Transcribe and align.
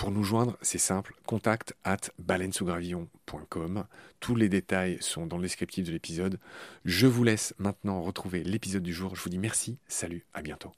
Pour 0.00 0.10
nous 0.10 0.24
joindre, 0.24 0.56
c'est 0.62 0.78
simple, 0.78 1.14
contact 1.26 1.74
at 1.84 1.98
baleinesougravillon.com. 2.18 3.84
Tous 4.18 4.34
les 4.34 4.48
détails 4.48 4.96
sont 5.02 5.26
dans 5.26 5.36
le 5.36 5.42
descriptif 5.42 5.84
de 5.84 5.92
l'épisode. 5.92 6.40
Je 6.86 7.06
vous 7.06 7.22
laisse 7.22 7.52
maintenant 7.58 8.00
retrouver 8.00 8.42
l'épisode 8.42 8.82
du 8.82 8.94
jour. 8.94 9.14
Je 9.14 9.22
vous 9.22 9.28
dis 9.28 9.36
merci, 9.36 9.78
salut, 9.88 10.24
à 10.32 10.40
bientôt. 10.40 10.72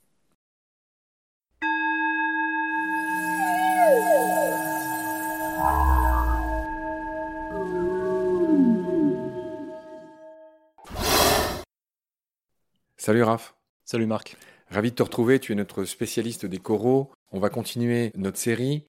Salut 12.97 13.23
Raph. 13.23 13.55
Salut 13.85 14.07
Marc. 14.07 14.37
Ravi 14.69 14.91
de 14.91 14.97
te 14.97 15.03
retrouver, 15.05 15.39
tu 15.39 15.53
es 15.53 15.55
notre 15.55 15.85
spécialiste 15.85 16.45
des 16.45 16.59
coraux. 16.59 17.13
On 17.31 17.39
va 17.39 17.51
continuer 17.51 18.11
notre 18.17 18.39
série 18.39 18.89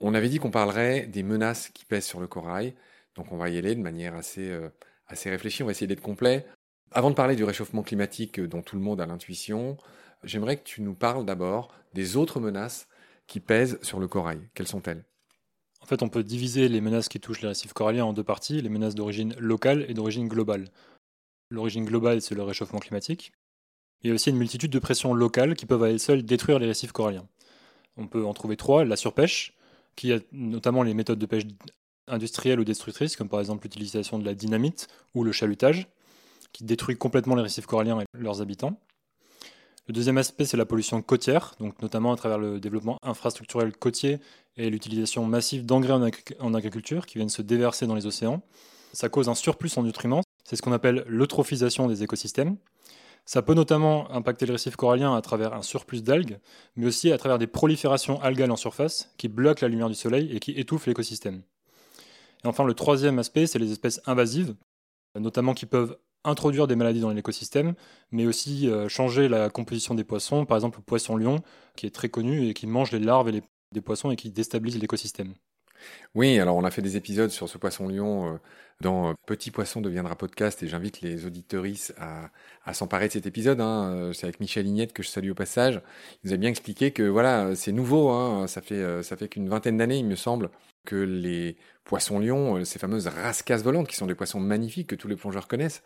on 0.00 0.14
avait 0.14 0.28
dit 0.28 0.38
qu'on 0.38 0.50
parlerait 0.50 1.06
des 1.06 1.22
menaces 1.22 1.68
qui 1.68 1.84
pèsent 1.84 2.06
sur 2.06 2.20
le 2.20 2.26
corail, 2.26 2.74
donc 3.14 3.32
on 3.32 3.36
va 3.36 3.48
y 3.48 3.58
aller 3.58 3.74
de 3.74 3.80
manière 3.80 4.14
assez, 4.14 4.48
euh, 4.50 4.70
réfléchie, 5.08 5.62
on 5.62 5.66
va 5.66 5.72
essayer 5.72 5.86
d'être 5.86 6.00
complet. 6.00 6.46
Avant 6.92 7.10
de 7.10 7.14
parler 7.14 7.36
du 7.36 7.44
réchauffement 7.44 7.82
climatique 7.82 8.40
euh, 8.40 8.48
dont 8.48 8.62
tout 8.62 8.76
le 8.76 8.82
monde 8.82 9.00
a 9.00 9.06
l'intuition, 9.06 9.76
j'aimerais 10.24 10.56
que 10.56 10.64
tu 10.64 10.82
nous 10.82 10.94
parles 10.94 11.24
d'abord 11.24 11.72
des 11.92 12.16
autres 12.16 12.40
menaces 12.40 12.88
qui 13.26 13.40
pèsent 13.40 13.78
sur 13.82 14.00
le 14.00 14.08
corail. 14.08 14.40
Quelles 14.54 14.68
sont-elles? 14.68 15.04
En 15.82 15.86
fait, 15.86 16.02
on 16.02 16.08
peut 16.08 16.22
diviser 16.22 16.68
les 16.68 16.80
menaces 16.80 17.08
qui 17.08 17.20
touchent 17.20 17.40
les 17.42 17.48
récifs 17.48 17.72
coralliens 17.72 18.04
en 18.04 18.12
deux 18.12 18.24
parties, 18.24 18.60
les 18.60 18.68
menaces 18.68 18.94
d'origine 18.94 19.34
locale 19.38 19.86
et 19.88 19.94
d'origine 19.94 20.28
globale. 20.28 20.68
L'origine 21.50 21.84
globale, 21.84 22.22
c'est 22.22 22.34
le 22.34 22.42
réchauffement 22.42 22.78
climatique. 22.78 23.32
Il 24.02 24.08
y 24.08 24.10
a 24.10 24.14
aussi 24.14 24.30
une 24.30 24.36
multitude 24.36 24.70
de 24.70 24.78
pressions 24.78 25.14
locales 25.14 25.54
qui 25.54 25.66
peuvent 25.66 25.82
à 25.82 25.90
elles 25.90 26.00
seules 26.00 26.22
détruire 26.22 26.58
les 26.58 26.66
récifs 26.66 26.92
coralliens. 26.92 27.28
On 27.96 28.06
peut 28.06 28.24
en 28.24 28.34
trouver 28.34 28.56
trois, 28.56 28.84
la 28.84 28.96
surpêche, 28.96 29.54
qui 30.00 30.14
a 30.14 30.18
notamment 30.32 30.82
les 30.82 30.94
méthodes 30.94 31.18
de 31.18 31.26
pêche 31.26 31.42
industrielles 32.08 32.58
ou 32.58 32.64
destructrices, 32.64 33.16
comme 33.16 33.28
par 33.28 33.38
exemple 33.38 33.64
l'utilisation 33.64 34.18
de 34.18 34.24
la 34.24 34.32
dynamite 34.32 34.88
ou 35.14 35.24
le 35.24 35.30
chalutage, 35.30 35.88
qui 36.52 36.64
détruit 36.64 36.96
complètement 36.96 37.34
les 37.34 37.42
récifs 37.42 37.66
coralliens 37.66 38.00
et 38.00 38.04
leurs 38.14 38.40
habitants. 38.40 38.80
Le 39.88 39.92
deuxième 39.92 40.16
aspect, 40.16 40.46
c'est 40.46 40.56
la 40.56 40.64
pollution 40.64 41.02
côtière, 41.02 41.54
donc 41.60 41.82
notamment 41.82 42.14
à 42.14 42.16
travers 42.16 42.38
le 42.38 42.60
développement 42.60 42.96
infrastructurel 43.02 43.76
côtier 43.76 44.20
et 44.56 44.70
l'utilisation 44.70 45.26
massive 45.26 45.66
d'engrais 45.66 45.92
en, 46.38 46.54
agriculture 46.54 47.04
qui 47.04 47.18
viennent 47.18 47.28
se 47.28 47.42
déverser 47.42 47.86
dans 47.86 47.94
les 47.94 48.06
océans. 48.06 48.40
Ça 48.94 49.10
cause 49.10 49.28
un 49.28 49.34
surplus 49.34 49.76
en 49.76 49.82
nutriments, 49.82 50.22
c'est 50.44 50.56
ce 50.56 50.62
qu'on 50.62 50.72
appelle 50.72 51.04
l'eutrophisation 51.08 51.88
des 51.88 52.02
écosystèmes. 52.02 52.56
Ça 53.32 53.42
peut 53.42 53.54
notamment 53.54 54.10
impacter 54.10 54.44
le 54.44 54.54
récif 54.54 54.74
corallien 54.74 55.14
à 55.14 55.22
travers 55.22 55.54
un 55.54 55.62
surplus 55.62 56.02
d'algues, 56.02 56.40
mais 56.74 56.86
aussi 56.86 57.12
à 57.12 57.16
travers 57.16 57.38
des 57.38 57.46
proliférations 57.46 58.20
algales 58.20 58.50
en 58.50 58.56
surface 58.56 59.14
qui 59.18 59.28
bloquent 59.28 59.64
la 59.64 59.68
lumière 59.68 59.88
du 59.88 59.94
soleil 59.94 60.34
et 60.34 60.40
qui 60.40 60.50
étouffent 60.50 60.88
l'écosystème. 60.88 61.44
Et 62.42 62.48
enfin, 62.48 62.64
le 62.64 62.74
troisième 62.74 63.20
aspect, 63.20 63.46
c'est 63.46 63.60
les 63.60 63.70
espèces 63.70 64.00
invasives, 64.04 64.56
notamment 65.16 65.54
qui 65.54 65.64
peuvent 65.64 65.96
introduire 66.24 66.66
des 66.66 66.74
maladies 66.74 67.02
dans 67.02 67.12
l'écosystème, 67.12 67.74
mais 68.10 68.26
aussi 68.26 68.68
euh, 68.68 68.88
changer 68.88 69.28
la 69.28 69.48
composition 69.48 69.94
des 69.94 70.02
poissons, 70.02 70.44
par 70.44 70.56
exemple 70.56 70.80
le 70.80 70.84
poisson-lion, 70.84 71.40
qui 71.76 71.86
est 71.86 71.94
très 71.94 72.08
connu 72.08 72.48
et 72.48 72.52
qui 72.52 72.66
mange 72.66 72.90
les 72.90 72.98
larves 72.98 73.30
des 73.30 73.80
poissons 73.80 74.10
et 74.10 74.16
qui 74.16 74.32
déstabilise 74.32 74.80
l'écosystème. 74.80 75.34
Oui, 76.14 76.38
alors 76.40 76.56
on 76.56 76.64
a 76.64 76.70
fait 76.70 76.82
des 76.82 76.96
épisodes 76.96 77.30
sur 77.30 77.48
ce 77.48 77.56
poisson-lion 77.56 78.34
euh, 78.34 78.38
dans 78.80 79.10
euh, 79.10 79.14
Petit 79.26 79.50
Poisson 79.50 79.80
deviendra 79.80 80.16
podcast 80.16 80.62
et 80.62 80.68
j'invite 80.68 81.02
les 81.02 81.24
auditeuristes 81.26 81.94
à, 81.98 82.30
s'emparer 82.74 83.08
de 83.08 83.12
cet 83.12 83.26
épisode. 83.26 83.60
Hein. 83.60 83.92
Euh, 83.94 84.12
c'est 84.12 84.24
avec 84.24 84.40
Michel 84.40 84.66
Ignette 84.66 84.92
que 84.92 85.02
je 85.02 85.08
salue 85.08 85.30
au 85.30 85.34
passage. 85.34 85.80
Il 86.24 86.28
nous 86.28 86.34
a 86.34 86.36
bien 86.36 86.50
expliqué 86.50 86.90
que 86.90 87.04
voilà, 87.04 87.54
c'est 87.54 87.72
nouveau. 87.72 88.10
Hein. 88.10 88.46
Ça 88.48 88.60
fait 88.60 89.02
ça 89.02 89.16
fait 89.16 89.28
qu'une 89.28 89.48
vingtaine 89.48 89.76
d'années, 89.76 89.98
il 89.98 90.06
me 90.06 90.16
semble, 90.16 90.50
que 90.84 90.96
les 90.96 91.56
poissons-lions, 91.84 92.64
ces 92.64 92.78
fameuses 92.78 93.06
rascasses 93.06 93.62
volantes, 93.62 93.88
qui 93.88 93.96
sont 93.96 94.06
des 94.06 94.14
poissons 94.14 94.40
magnifiques 94.40 94.88
que 94.88 94.96
tous 94.96 95.08
les 95.08 95.16
plongeurs 95.16 95.46
connaissent, 95.46 95.82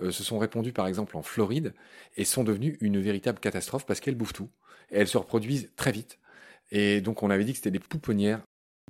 se 0.00 0.22
sont 0.22 0.38
répandus 0.38 0.72
par 0.72 0.86
exemple 0.86 1.16
en 1.16 1.22
Floride 1.22 1.74
et 2.16 2.24
sont 2.24 2.44
devenus 2.44 2.76
une 2.80 3.00
véritable 3.00 3.40
catastrophe 3.40 3.86
parce 3.86 4.00
qu'elles 4.00 4.14
bouffent 4.14 4.32
tout 4.34 4.50
et 4.90 4.98
elles 4.98 5.08
se 5.08 5.18
reproduisent 5.18 5.70
très 5.76 5.92
vite. 5.92 6.18
Et 6.70 7.00
donc 7.00 7.22
on 7.22 7.30
avait 7.30 7.44
dit 7.44 7.52
que 7.52 7.58
c'était 7.58 7.70
des 7.70 7.78
pouponnières 7.78 8.40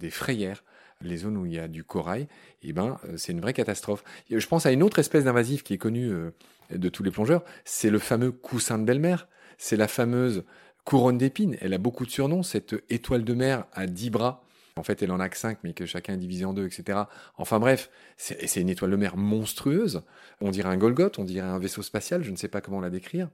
des 0.01 0.11
frayères, 0.11 0.65
les 1.01 1.19
zones 1.19 1.37
où 1.37 1.47
il 1.47 1.55
y 1.55 1.59
a 1.59 1.69
du 1.69 1.85
corail, 1.85 2.27
eh 2.63 2.73
ben, 2.73 2.99
euh, 3.05 3.17
c'est 3.17 3.33
une 3.33 3.41
vraie 3.41 3.53
catastrophe. 3.53 4.05
Je 4.31 4.47
pense 4.47 4.67
à 4.67 4.73
une 4.73 4.83
autre 4.83 4.99
espèce 4.99 5.25
d'invasif 5.25 5.63
qui 5.63 5.75
est 5.75 5.79
connue 5.79 6.11
euh, 6.11 6.31
de 6.71 6.89
tous 6.89 7.03
les 7.03 7.11
plongeurs, 7.11 7.45
c'est 7.65 7.91
le 7.91 7.99
fameux 7.99 8.33
coussin 8.33 8.79
de 8.79 8.85
belle-mer. 8.85 9.29
C'est 9.59 9.77
la 9.77 9.89
fameuse 9.89 10.45
couronne 10.85 11.19
d'épines. 11.19 11.57
Elle 11.61 11.75
a 11.75 11.79
beaucoup 11.79 12.05
de 12.05 12.11
surnoms, 12.11 12.43
cette 12.43 12.75
étoile 12.91 13.25
de 13.25 13.35
mer 13.35 13.65
à 13.73 13.87
10 13.87 14.11
bras. 14.11 14.43
En 14.77 14.83
fait, 14.83 15.03
elle 15.03 15.11
en 15.11 15.21
a 15.21 15.29
que 15.31 15.39
5, 15.39 15.59
mais 15.65 15.73
que 15.73 15.87
chacun 15.87 16.15
est 16.15 16.19
divisé 16.19 16.45
en 16.45 16.53
deux, 16.53 16.67
etc. 16.67 16.99
Enfin 17.39 17.59
bref, 17.59 17.91
c'est 18.19 18.61
une 18.61 18.69
étoile 18.69 18.91
de 18.91 18.97
mer 18.97 19.17
monstrueuse. 19.17 20.03
On 20.43 20.51
dirait 20.51 20.69
un 20.69 20.77
Golgoth, 20.77 21.19
on 21.19 21.25
dirait 21.25 21.49
un 21.49 21.59
vaisseau 21.59 21.81
spatial, 21.81 22.23
je 22.23 22.31
ne 22.31 22.37
sais 22.37 22.49
pas 22.49 22.61
comment 22.61 22.81
la 22.81 22.91
décrire. 22.91 23.31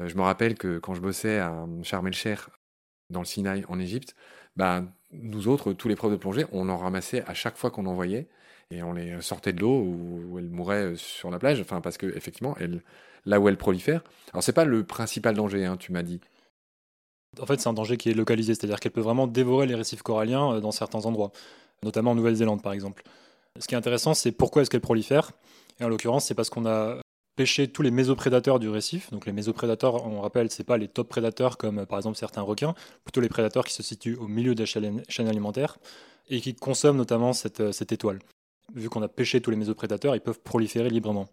Euh, 0.00 0.08
je 0.08 0.16
me 0.16 0.22
rappelle 0.22 0.56
que 0.56 0.78
quand 0.78 0.94
je 0.94 1.00
bossais 1.00 1.38
à 1.38 1.64
Sharm 1.84 2.08
el-Sheikh, 2.08 2.40
dans 3.08 3.20
le 3.20 3.24
Sinaï, 3.24 3.64
en 3.68 3.78
Égypte, 3.78 4.16
bah, 4.56 4.84
nous 5.12 5.48
autres, 5.48 5.72
tous 5.72 5.88
les 5.88 5.96
profs 5.96 6.12
de 6.12 6.16
plongée, 6.16 6.46
on 6.52 6.68
en 6.68 6.76
ramassait 6.76 7.24
à 7.26 7.34
chaque 7.34 7.56
fois 7.56 7.70
qu'on 7.70 7.86
en 7.86 7.94
voyait 7.94 8.28
et 8.70 8.82
on 8.82 8.92
les 8.92 9.20
sortait 9.20 9.52
de 9.52 9.60
l'eau 9.60 9.82
où, 9.82 10.38
elles 10.38 10.48
mouraient 10.48 10.94
sur 10.96 11.30
la 11.30 11.38
plage. 11.38 11.60
Enfin, 11.60 11.80
parce 11.80 11.98
que 11.98 12.06
effectivement, 12.16 12.56
là 13.26 13.40
où 13.40 13.48
elles 13.48 13.56
prolifèrent. 13.56 14.02
Alors, 14.32 14.42
c'est 14.42 14.52
pas 14.52 14.64
le 14.64 14.84
principal 14.84 15.34
danger, 15.34 15.64
hein, 15.66 15.76
tu 15.76 15.92
m'as 15.92 16.02
dit. 16.02 16.20
En 17.40 17.46
fait, 17.46 17.60
c'est 17.60 17.68
un 17.68 17.72
danger 17.72 17.96
qui 17.96 18.10
est 18.10 18.14
localisé, 18.14 18.54
c'est-à-dire 18.54 18.80
qu'elle 18.80 18.92
peut 18.92 19.00
vraiment 19.00 19.26
dévorer 19.26 19.66
les 19.66 19.74
récifs 19.74 20.02
coralliens 20.02 20.54
euh, 20.54 20.60
dans 20.60 20.72
certains 20.72 21.06
endroits, 21.06 21.30
notamment 21.82 22.12
en 22.12 22.14
Nouvelle-Zélande 22.14 22.62
par 22.62 22.72
exemple. 22.72 23.04
Ce 23.58 23.66
qui 23.66 23.74
est 23.74 23.78
intéressant, 23.78 24.14
c'est 24.14 24.32
pourquoi 24.32 24.62
est-ce 24.62 24.70
qu'elle 24.70 24.80
prolifère. 24.80 25.32
Et 25.80 25.84
en 25.84 25.88
l'occurrence, 25.88 26.26
c'est 26.26 26.34
parce 26.34 26.50
qu'on 26.50 26.66
a 26.66 27.00
pêché 27.40 27.68
tous 27.68 27.80
les 27.80 27.90
mésoprédateurs 27.90 28.58
du 28.58 28.68
récif. 28.68 29.10
Donc 29.12 29.24
les 29.24 29.32
mésoprédateurs, 29.32 30.06
on 30.06 30.20
rappelle, 30.20 30.50
c'est 30.50 30.62
pas 30.62 30.76
les 30.76 30.88
top 30.88 31.08
prédateurs 31.08 31.56
comme 31.56 31.86
par 31.86 31.98
exemple 31.98 32.18
certains 32.18 32.42
requins, 32.42 32.74
plutôt 33.02 33.22
les 33.22 33.30
prédateurs 33.30 33.64
qui 33.64 33.72
se 33.72 33.82
situent 33.82 34.16
au 34.16 34.28
milieu 34.28 34.54
de 34.54 34.60
la 34.60 34.66
chaîne 34.66 35.26
alimentaire 35.26 35.78
et 36.28 36.42
qui 36.42 36.54
consomment 36.54 36.98
notamment 36.98 37.32
cette, 37.32 37.72
cette 37.72 37.92
étoile. 37.92 38.18
Vu 38.74 38.90
qu'on 38.90 39.00
a 39.00 39.08
pêché 39.08 39.40
tous 39.40 39.50
les 39.50 39.56
mésoprédateurs, 39.56 40.14
ils 40.14 40.20
peuvent 40.20 40.40
proliférer 40.40 40.90
librement. 40.90 41.28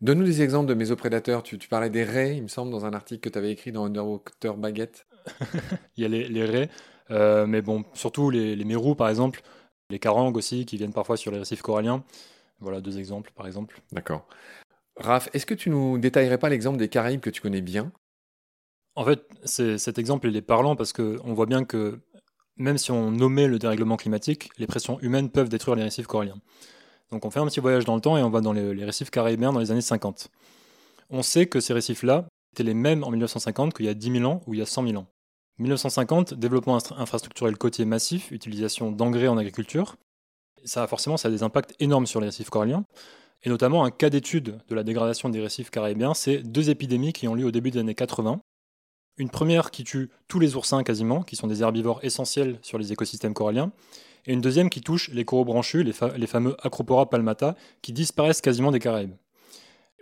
Donne-nous 0.00 0.24
des 0.24 0.42
exemples 0.42 0.68
de 0.68 0.74
mésoprédateurs. 0.74 1.44
Tu, 1.44 1.56
tu, 1.56 1.68
parlais 1.68 1.88
des 1.88 2.02
raies, 2.02 2.36
il 2.36 2.42
me 2.42 2.48
semble, 2.48 2.72
dans 2.72 2.84
un 2.84 2.92
article 2.92 3.20
que 3.20 3.28
tu 3.28 3.38
avais 3.38 3.52
écrit 3.52 3.70
dans 3.70 3.84
Underwater 3.84 4.56
Baguette. 4.56 5.06
il 5.96 6.02
y 6.02 6.04
a 6.04 6.08
les, 6.08 6.26
les 6.26 6.44
raies, 6.44 6.68
euh, 7.12 7.46
mais 7.46 7.62
bon, 7.62 7.84
surtout 7.94 8.28
les, 8.28 8.56
les 8.56 8.64
mérous, 8.64 8.96
par 8.96 9.08
exemple, 9.08 9.40
les 9.88 10.00
carangues 10.00 10.36
aussi, 10.36 10.66
qui 10.66 10.78
viennent 10.78 10.92
parfois 10.92 11.16
sur 11.16 11.30
les 11.30 11.38
récifs 11.38 11.62
coralliens. 11.62 12.02
Voilà 12.58 12.80
deux 12.80 12.98
exemples, 12.98 13.30
par 13.36 13.46
exemple. 13.46 13.80
D'accord. 13.92 14.26
Raph, 14.96 15.28
est-ce 15.32 15.46
que 15.46 15.54
tu 15.54 15.70
nous 15.70 15.98
détaillerais 15.98 16.38
pas 16.38 16.48
l'exemple 16.48 16.78
des 16.78 16.88
Caraïbes 16.88 17.20
que 17.20 17.30
tu 17.30 17.40
connais 17.40 17.62
bien? 17.62 17.92
En 18.94 19.04
fait, 19.04 19.22
cet 19.44 19.98
exemple, 19.98 20.28
il 20.28 20.36
est 20.36 20.42
parlant 20.42 20.76
parce 20.76 20.92
qu'on 20.92 21.32
voit 21.32 21.46
bien 21.46 21.64
que 21.64 22.00
même 22.56 22.78
si 22.78 22.90
on 22.90 23.10
nommait 23.10 23.48
le 23.48 23.58
dérèglement 23.58 23.96
climatique, 23.96 24.50
les 24.58 24.66
pressions 24.66 25.00
humaines 25.00 25.30
peuvent 25.30 25.48
détruire 25.48 25.76
les 25.76 25.84
récifs 25.84 26.06
coralliens. 26.06 26.40
Donc 27.10 27.24
on 27.24 27.30
fait 27.30 27.40
un 27.40 27.46
petit 27.46 27.60
voyage 27.60 27.84
dans 27.84 27.94
le 27.94 28.00
temps 28.00 28.16
et 28.16 28.22
on 28.22 28.30
va 28.30 28.40
dans 28.40 28.52
les, 28.52 28.84
récifs 28.84 29.10
caribéens 29.10 29.52
dans 29.52 29.60
les 29.60 29.70
années 29.70 29.80
50. 29.80 30.28
On 31.10 31.22
sait 31.22 31.46
que 31.46 31.60
ces 31.60 31.72
récifs-là 31.72 32.26
étaient 32.52 32.62
les 32.62 32.74
mêmes 32.74 33.02
en 33.04 33.10
1950 33.10 33.74
qu'il 33.74 33.86
y 33.86 33.88
a 33.88 33.94
10 33.94 34.12
000 34.18 34.24
ans 34.24 34.42
ou 34.46 34.54
il 34.54 34.60
y 34.60 34.62
a 34.62 34.66
100 34.66 34.86
000 34.86 34.96
ans. 34.98 35.06
1950, 35.58 36.34
développement 36.34 36.78
infrastructurel 36.96 37.56
côtier 37.56 37.84
massif, 37.84 38.30
utilisation 38.30 38.90
d'engrais 38.90 39.28
en 39.28 39.36
agriculture. 39.36 39.96
Ça 40.64 40.82
a 40.82 40.86
forcément 40.86 41.16
des 41.22 41.42
impacts 41.42 41.74
énormes 41.80 42.06
sur 42.06 42.20
les 42.20 42.26
récifs 42.26 42.50
coralliens. 42.50 42.84
Et 43.44 43.48
notamment 43.48 43.84
un 43.84 43.90
cas 43.90 44.10
d'étude 44.10 44.58
de 44.68 44.74
la 44.74 44.84
dégradation 44.84 45.28
des 45.28 45.40
récifs 45.40 45.70
caribéens, 45.70 46.14
c'est 46.14 46.38
deux 46.38 46.70
épidémies 46.70 47.12
qui 47.12 47.26
ont 47.26 47.34
lieu 47.34 47.46
au 47.46 47.50
début 47.50 47.70
des 47.70 47.80
années 47.80 47.94
80. 47.94 48.40
Une 49.18 49.30
première 49.30 49.70
qui 49.70 49.84
tue 49.84 50.10
tous 50.28 50.38
les 50.38 50.54
oursins 50.54 50.82
quasiment, 50.82 51.22
qui 51.22 51.36
sont 51.36 51.46
des 51.46 51.62
herbivores 51.62 52.00
essentiels 52.02 52.58
sur 52.62 52.78
les 52.78 52.92
écosystèmes 52.92 53.34
coralliens, 53.34 53.72
et 54.26 54.32
une 54.32 54.40
deuxième 54.40 54.70
qui 54.70 54.80
touche 54.80 55.10
les 55.10 55.24
coraux 55.24 55.44
branchus, 55.44 55.82
les, 55.82 55.92
fameux 55.92 56.56
Acropora 56.62 57.10
palmata, 57.10 57.56
qui 57.82 57.92
disparaissent 57.92 58.40
quasiment 58.40 58.70
des 58.70 58.78
Caraïbes. 58.78 59.14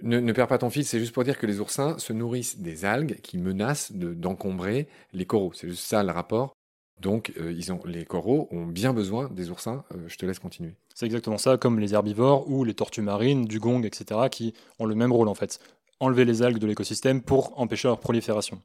Ne, 0.03 0.33
perds 0.33 0.47
pas 0.47 0.59
ton 0.59 0.71
fil, 0.71 0.85
c'est 0.85 0.99
juste 0.99 1.13
pour 1.13 1.25
dire 1.25 1.39
que 1.39 1.47
les 1.47 1.61
oursins 1.61 1.99
se 1.99 2.13
nourrissent 2.13 2.59
des 2.59 2.85
algues 2.85 3.21
qui 3.23 3.39
menacent 3.39 3.93
d'encombrer 3.93 4.89
les 5.13 5.27
coraux. 5.27 5.53
C'est 5.55 5.69
juste 5.69 5.85
ça 5.85 6.03
le 6.03 6.11
rapport. 6.11 6.53
Donc, 7.00 7.32
euh, 7.41 7.52
ils 7.52 7.73
ont, 7.73 7.81
les 7.87 8.05
coraux 8.05 8.49
ont 8.50 8.67
bien 8.67 8.93
besoin 8.93 9.29
des 9.31 9.50
oursins. 9.50 9.85
Euh, 9.94 10.05
je 10.06 10.17
te 10.17 10.26
laisse 10.26 10.38
continuer. 10.38 10.75
C'est 10.94 11.06
exactement 11.06 11.38
ça, 11.38 11.56
comme 11.56 11.81
les 11.81 11.94
herbivores 11.94 12.49
ou 12.49 12.62
les 12.62 12.75
tortues 12.75 13.00
marines, 13.00 13.47
du 13.47 13.58
gong, 13.58 13.82
etc., 13.85 14.20
qui 14.31 14.52
ont 14.79 14.85
le 14.85 14.94
même 14.94 15.12
rôle 15.12 15.29
en 15.29 15.35
fait. 15.35 15.61
Enlever 15.99 16.25
les 16.25 16.43
algues 16.43 16.58
de 16.58 16.67
l'écosystème 16.67 17.23
pour 17.23 17.58
empêcher 17.58 17.88
leur 17.88 18.00
prolifération. 18.00 18.61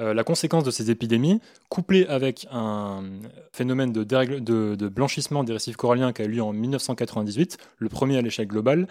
Euh, 0.00 0.14
la 0.14 0.24
conséquence 0.24 0.64
de 0.64 0.70
ces 0.70 0.90
épidémies, 0.90 1.40
couplée 1.68 2.06
avec 2.06 2.46
un 2.50 3.04
phénomène 3.52 3.92
de, 3.92 4.88
blanchissement 4.88 5.44
des 5.44 5.52
récifs 5.52 5.76
coralliens 5.76 6.12
qui 6.12 6.22
a 6.22 6.24
eu 6.24 6.28
lieu 6.28 6.42
en 6.42 6.52
1998, 6.52 7.58
le 7.78 7.88
premier 7.88 8.16
à 8.16 8.22
l'échelle 8.22 8.48
globale, 8.48 8.88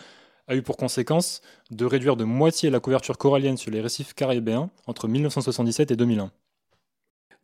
a 0.48 0.56
eu 0.56 0.62
pour 0.62 0.78
conséquence 0.78 1.42
de 1.72 1.86
réduire 1.86 2.16
de 2.16 2.24
moitié 2.24 2.70
la 2.70 2.80
couverture 2.80 3.18
corallienne 3.18 3.58
sur 3.58 3.72
les 3.72 3.82
récifs 3.82 4.14
caribéens 4.14 4.70
entre 4.88 5.08
1977 5.08 5.92
et 5.92 5.96
2001. 5.96 6.32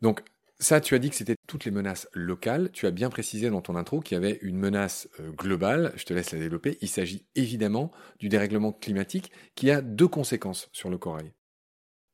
Donc 0.00 0.22
ça, 0.58 0.80
tu 0.80 0.94
as 0.94 0.98
dit 0.98 1.10
que 1.10 1.16
c'était 1.16 1.36
toutes 1.46 1.64
les 1.64 1.70
menaces 1.70 2.08
locales. 2.12 2.70
Tu 2.72 2.86
as 2.86 2.90
bien 2.90 3.10
précisé 3.10 3.50
dans 3.50 3.60
ton 3.60 3.76
intro 3.76 4.00
qu'il 4.00 4.14
y 4.14 4.18
avait 4.18 4.38
une 4.40 4.56
menace 4.56 5.08
euh, 5.20 5.30
globale. 5.30 5.92
Je 5.96 6.04
te 6.04 6.14
laisse 6.14 6.32
la 6.32 6.38
développer. 6.38 6.78
Il 6.80 6.88
s'agit 6.88 7.26
évidemment 7.34 7.90
du 8.18 8.28
dérèglement 8.28 8.72
climatique 8.72 9.30
qui 9.54 9.70
a 9.70 9.82
deux 9.82 10.08
conséquences 10.08 10.68
sur 10.72 10.88
le 10.88 10.98
corail. 10.98 11.32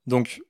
Donc, 0.06 0.43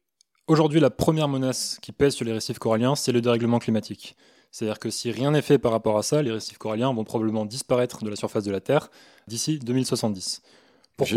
Aujourd'hui, 0.49 0.81
la 0.81 0.91
première 0.91 1.29
menace 1.29 1.79
qui 1.81 1.93
pèse 1.93 2.15
sur 2.15 2.25
les 2.25 2.33
récifs 2.33 2.59
coralliens, 2.59 2.97
c'est 2.97 3.13
le 3.13 3.21
dérèglement 3.21 3.61
climatique. 3.61 4.17
C'est-à-dire 4.51 4.81
que 4.81 4.91
si 4.91 5.13
rien 5.13 5.31
n'est 5.31 5.41
fait 5.41 5.57
par 5.57 5.71
rapport 5.71 5.97
à 5.97 6.03
ça, 6.03 6.21
les 6.21 6.33
récifs 6.33 6.59
coralliens 6.59 6.93
vont 6.93 7.05
probablement 7.05 7.47
disparaître 7.47 8.05
de 8.05 8.11
la 8.11 8.17
surface 8.17 8.43
de 8.43 8.51
la 8.51 8.61
Terre 8.61 8.91
d'ici 9.29 9.61
2070. 9.61 10.43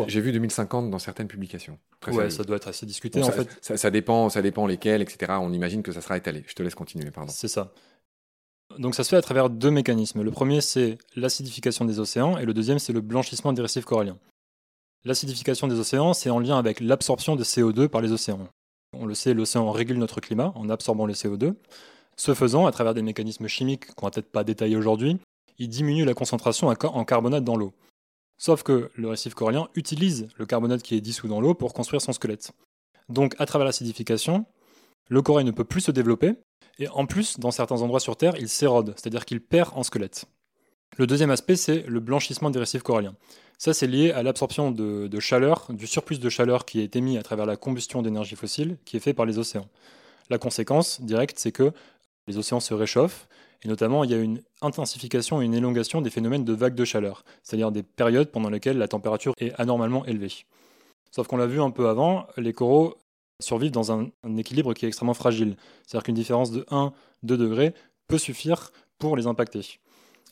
J'ai 0.07 0.21
vu 0.21 0.31
2050 0.31 0.89
dans 0.89 0.99
certaines 0.99 1.27
publications. 1.27 1.77
ouais, 2.07 2.29
ça 2.29 2.43
doit 2.43 2.57
être 2.57 2.67
assez 2.67 2.85
discuté 2.85 3.21
en 3.21 3.25
ça, 3.25 3.31
fait. 3.31 3.77
Ça, 3.77 3.91
dépend, 3.91 4.29
ça 4.29 4.41
dépend 4.41 4.67
lesquels, 4.67 5.01
etc. 5.01 5.33
On 5.41 5.53
imagine 5.53 5.83
que 5.83 5.91
ça 5.91 6.01
sera 6.01 6.17
étalé. 6.17 6.43
Je 6.47 6.53
te 6.53 6.63
laisse 6.63 6.75
continuer, 6.75 7.11
pardon. 7.11 7.31
C'est 7.35 7.47
ça. 7.47 7.73
Donc 8.79 8.95
ça 8.95 9.03
se 9.03 9.09
fait 9.09 9.17
à 9.17 9.21
travers 9.21 9.49
deux 9.49 9.71
mécanismes. 9.71 10.23
Le 10.23 10.31
premier, 10.31 10.61
c'est 10.61 10.97
l'acidification 11.15 11.85
des 11.85 11.99
océans, 11.99 12.37
et 12.37 12.45
le 12.45 12.53
deuxième, 12.53 12.79
c'est 12.79 12.93
le 12.93 13.01
blanchissement 13.01 13.53
des 13.53 13.61
récifs 13.61 13.85
coralliens. 13.85 14.17
L'acidification 15.03 15.67
des 15.67 15.79
océans, 15.79 16.13
c'est 16.13 16.31
en 16.31 16.39
lien 16.39 16.57
avec 16.57 16.79
l'absorption 16.79 17.35
de 17.35 17.43
CO2 17.43 17.87
par 17.87 18.01
les 18.01 18.11
océans. 18.11 18.47
On 18.93 19.05
le 19.05 19.13
sait, 19.13 19.33
l'océan 19.33 19.69
régule 19.71 19.97
notre 19.97 20.19
climat 20.19 20.51
en 20.55 20.69
absorbant 20.69 21.05
le 21.05 21.13
CO2. 21.13 21.53
Ce 22.17 22.33
faisant, 22.33 22.65
à 22.65 22.71
travers 22.71 22.93
des 22.93 23.01
mécanismes 23.01 23.47
chimiques 23.47 23.93
qu'on 23.93 24.07
va 24.07 24.11
peut-être 24.11 24.31
pas 24.31 24.43
détailler 24.43 24.77
aujourd'hui, 24.77 25.19
il 25.59 25.69
diminue 25.69 26.05
la 26.05 26.13
concentration 26.13 26.69
en 26.69 27.05
carbonate 27.05 27.43
dans 27.43 27.55
l'eau. 27.55 27.73
Sauf 28.37 28.63
que 28.63 28.91
le 28.95 29.07
récif 29.07 29.33
corallien 29.33 29.69
utilise 29.75 30.27
le 30.37 30.45
carbonate 30.45 30.83
qui 30.83 30.95
est 30.95 31.01
dissous 31.01 31.27
dans 31.27 31.39
l'eau 31.39 31.53
pour 31.53 31.73
construire 31.73 32.01
son 32.01 32.13
squelette. 32.13 32.51
Donc, 33.09 33.35
à 33.39 33.45
travers 33.45 33.65
l'acidification, 33.65 34.45
le 35.09 35.21
corail 35.21 35.45
ne 35.45 35.51
peut 35.51 35.63
plus 35.63 35.81
se 35.81 35.91
développer, 35.91 36.33
et 36.79 36.87
en 36.89 37.05
plus, 37.05 37.39
dans 37.39 37.51
certains 37.51 37.81
endroits 37.81 37.99
sur 37.99 38.17
Terre, 38.17 38.35
il 38.37 38.49
s'érode, 38.49 38.93
c'est-à-dire 38.97 39.25
qu'il 39.25 39.41
perd 39.41 39.71
en 39.75 39.83
squelette. 39.83 40.25
Le 40.97 41.07
deuxième 41.07 41.29
aspect, 41.29 41.55
c'est 41.55 41.83
le 41.87 41.99
blanchissement 41.99 42.49
des 42.49 42.59
récifs 42.59 42.83
coralliens. 42.83 43.15
Ça, 43.57 43.73
c'est 43.73 43.87
lié 43.87 44.11
à 44.11 44.23
l'absorption 44.23 44.71
de, 44.71 45.19
chaleur, 45.19 45.67
du 45.69 45.87
surplus 45.87 46.19
de 46.19 46.29
chaleur 46.29 46.65
qui 46.65 46.81
est 46.81 46.95
émis 46.95 47.17
à 47.17 47.23
travers 47.23 47.45
la 47.45 47.55
combustion 47.55 48.01
d'énergie 48.01 48.35
fossile 48.35 48.77
qui 48.85 48.97
est 48.97 49.01
fait 49.01 49.13
par 49.13 49.25
les 49.25 49.37
océans. 49.37 49.67
La 50.29 50.37
conséquence 50.37 51.01
directe, 51.01 51.37
c'est 51.39 51.51
que 51.51 51.71
les 52.27 52.37
océans 52.37 52.59
se 52.59 52.73
réchauffent, 52.73 53.27
et 53.65 53.67
notamment 53.67 54.03
il 54.03 54.11
y 54.11 54.13
a 54.13 54.17
une 54.17 54.41
intensification 54.61 55.41
et 55.41 55.45
une 55.45 55.55
élongation 55.55 56.01
des 56.01 56.09
phénomènes 56.09 56.45
de 56.45 56.53
vagues 56.53 56.75
de 56.75 56.85
chaleur, 56.85 57.25
c'est-à-dire 57.43 57.71
des 57.71 57.83
périodes 57.83 58.29
pendant 58.29 58.49
lesquelles 58.49 58.77
la 58.77 58.87
température 58.87 59.33
est 59.39 59.53
anormalement 59.59 60.05
élevée. 60.05 60.31
Sauf 61.11 61.27
qu'on 61.27 61.37
l'a 61.37 61.47
vu 61.47 61.59
un 61.61 61.71
peu 61.71 61.89
avant, 61.89 62.27
les 62.37 62.53
coraux 62.53 62.95
survivent 63.41 63.71
dans 63.71 63.91
un, 63.91 64.07
un 64.23 64.37
équilibre 64.37 64.73
qui 64.73 64.85
est 64.85 64.87
extrêmement 64.87 65.13
fragile. 65.13 65.55
C'est-à-dire 65.85 66.03
qu'une 66.03 66.15
différence 66.15 66.51
de 66.51 66.61
1-2 66.69 66.91
degrés 67.23 67.73
peut 68.07 68.17
suffire 68.17 68.71
pour 68.99 69.17
les 69.17 69.27
impacter. 69.27 69.79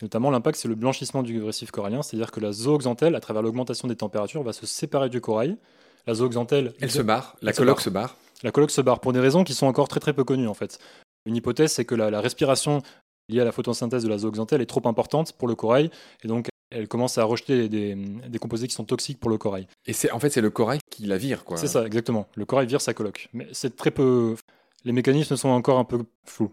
Notamment, 0.01 0.29
l'impact, 0.31 0.57
c'est 0.57 0.67
le 0.67 0.75
blanchissement 0.75 1.23
du 1.23 1.41
récif 1.41 1.71
corallien, 1.71 2.01
c'est-à-dire 2.01 2.31
que 2.31 2.39
la 2.39 2.51
zooxanthelle, 2.51 3.15
à 3.15 3.19
travers 3.19 3.41
l'augmentation 3.41 3.87
des 3.87 3.95
températures, 3.95 4.43
va 4.43 4.53
se 4.53 4.65
séparer 4.65 5.09
du 5.09 5.21
corail. 5.21 5.57
La 6.05 6.13
zooxanthelle. 6.13 6.73
Elle 6.81 6.91
se 6.91 7.01
barre, 7.01 7.35
la 7.41 7.53
colloque 7.53 7.81
se 7.81 7.89
barre. 7.89 8.17
La 8.43 8.51
colloque 8.51 8.71
se 8.71 8.81
barre 8.81 8.99
pour 8.99 9.13
des 9.13 9.21
raisons 9.21 9.43
qui 9.43 9.53
sont 9.53 9.67
encore 9.67 9.87
très 9.87 10.01
très 10.01 10.13
peu 10.13 10.25
connues 10.25 10.49
en 10.49 10.53
fait. 10.53 10.79
Une 11.25 11.37
hypothèse, 11.37 11.71
c'est 11.71 11.85
que 11.85 11.95
la, 11.95 12.19
respiration 12.19 12.81
liée 13.29 13.41
à 13.41 13.45
la 13.45 13.51
photosynthèse 13.51 14.03
de 14.03 14.09
la 14.09 14.17
zooxanthelle 14.17 14.61
est 14.61 14.65
trop 14.65 14.85
importante 14.85 15.33
pour 15.33 15.47
le 15.47 15.55
corail 15.55 15.89
et 16.23 16.27
donc 16.27 16.47
elle 16.71 16.87
commence 16.87 17.17
à 17.17 17.23
rejeter 17.23 17.69
des, 17.69 17.95
des 17.95 18.39
composés 18.39 18.67
qui 18.67 18.73
sont 18.73 18.83
toxiques 18.83 19.19
pour 19.19 19.29
le 19.29 19.37
corail. 19.37 19.67
Et 19.85 19.93
c'est 19.93 20.11
en 20.11 20.19
fait 20.19 20.29
c'est 20.29 20.41
le 20.41 20.49
corail 20.49 20.79
qui 20.89 21.05
la 21.05 21.17
vire 21.17 21.45
quoi. 21.45 21.57
C'est 21.57 21.67
ça 21.67 21.85
exactement. 21.85 22.27
Le 22.35 22.45
corail 22.45 22.67
vire 22.67 22.81
sa 22.81 22.93
colloque. 22.93 23.29
Mais 23.33 23.47
c'est 23.51 23.75
très 23.75 23.91
peu. 23.91 24.35
Les 24.83 24.91
mécanismes 24.91 25.37
sont 25.37 25.49
encore 25.49 25.77
un 25.77 25.85
peu 25.85 26.03
flous. 26.25 26.51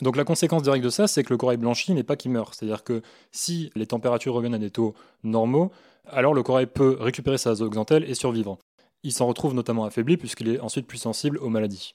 Donc 0.00 0.16
la 0.16 0.24
conséquence 0.24 0.62
directe 0.62 0.84
de 0.84 0.90
ça, 0.90 1.06
c'est 1.06 1.22
que 1.22 1.32
le 1.32 1.36
corail 1.36 1.58
blanchit, 1.58 1.94
mais 1.94 2.02
pas 2.02 2.16
qu'il 2.16 2.32
meurt. 2.32 2.54
C'est-à-dire 2.54 2.82
que 2.82 3.02
si 3.30 3.70
les 3.76 3.86
températures 3.86 4.34
reviennent 4.34 4.54
à 4.54 4.58
des 4.58 4.70
taux 4.70 4.94
normaux, 5.22 5.70
alors 6.06 6.34
le 6.34 6.42
corail 6.42 6.66
peut 6.66 6.96
récupérer 6.98 7.38
sa 7.38 7.54
zooxanthelle 7.54 8.08
et 8.10 8.14
survivre. 8.14 8.58
Il 9.04 9.12
s'en 9.12 9.26
retrouve 9.26 9.54
notamment 9.54 9.84
affaibli 9.84 10.16
puisqu'il 10.16 10.48
est 10.48 10.60
ensuite 10.60 10.86
plus 10.86 10.98
sensible 10.98 11.38
aux 11.38 11.48
maladies. 11.48 11.94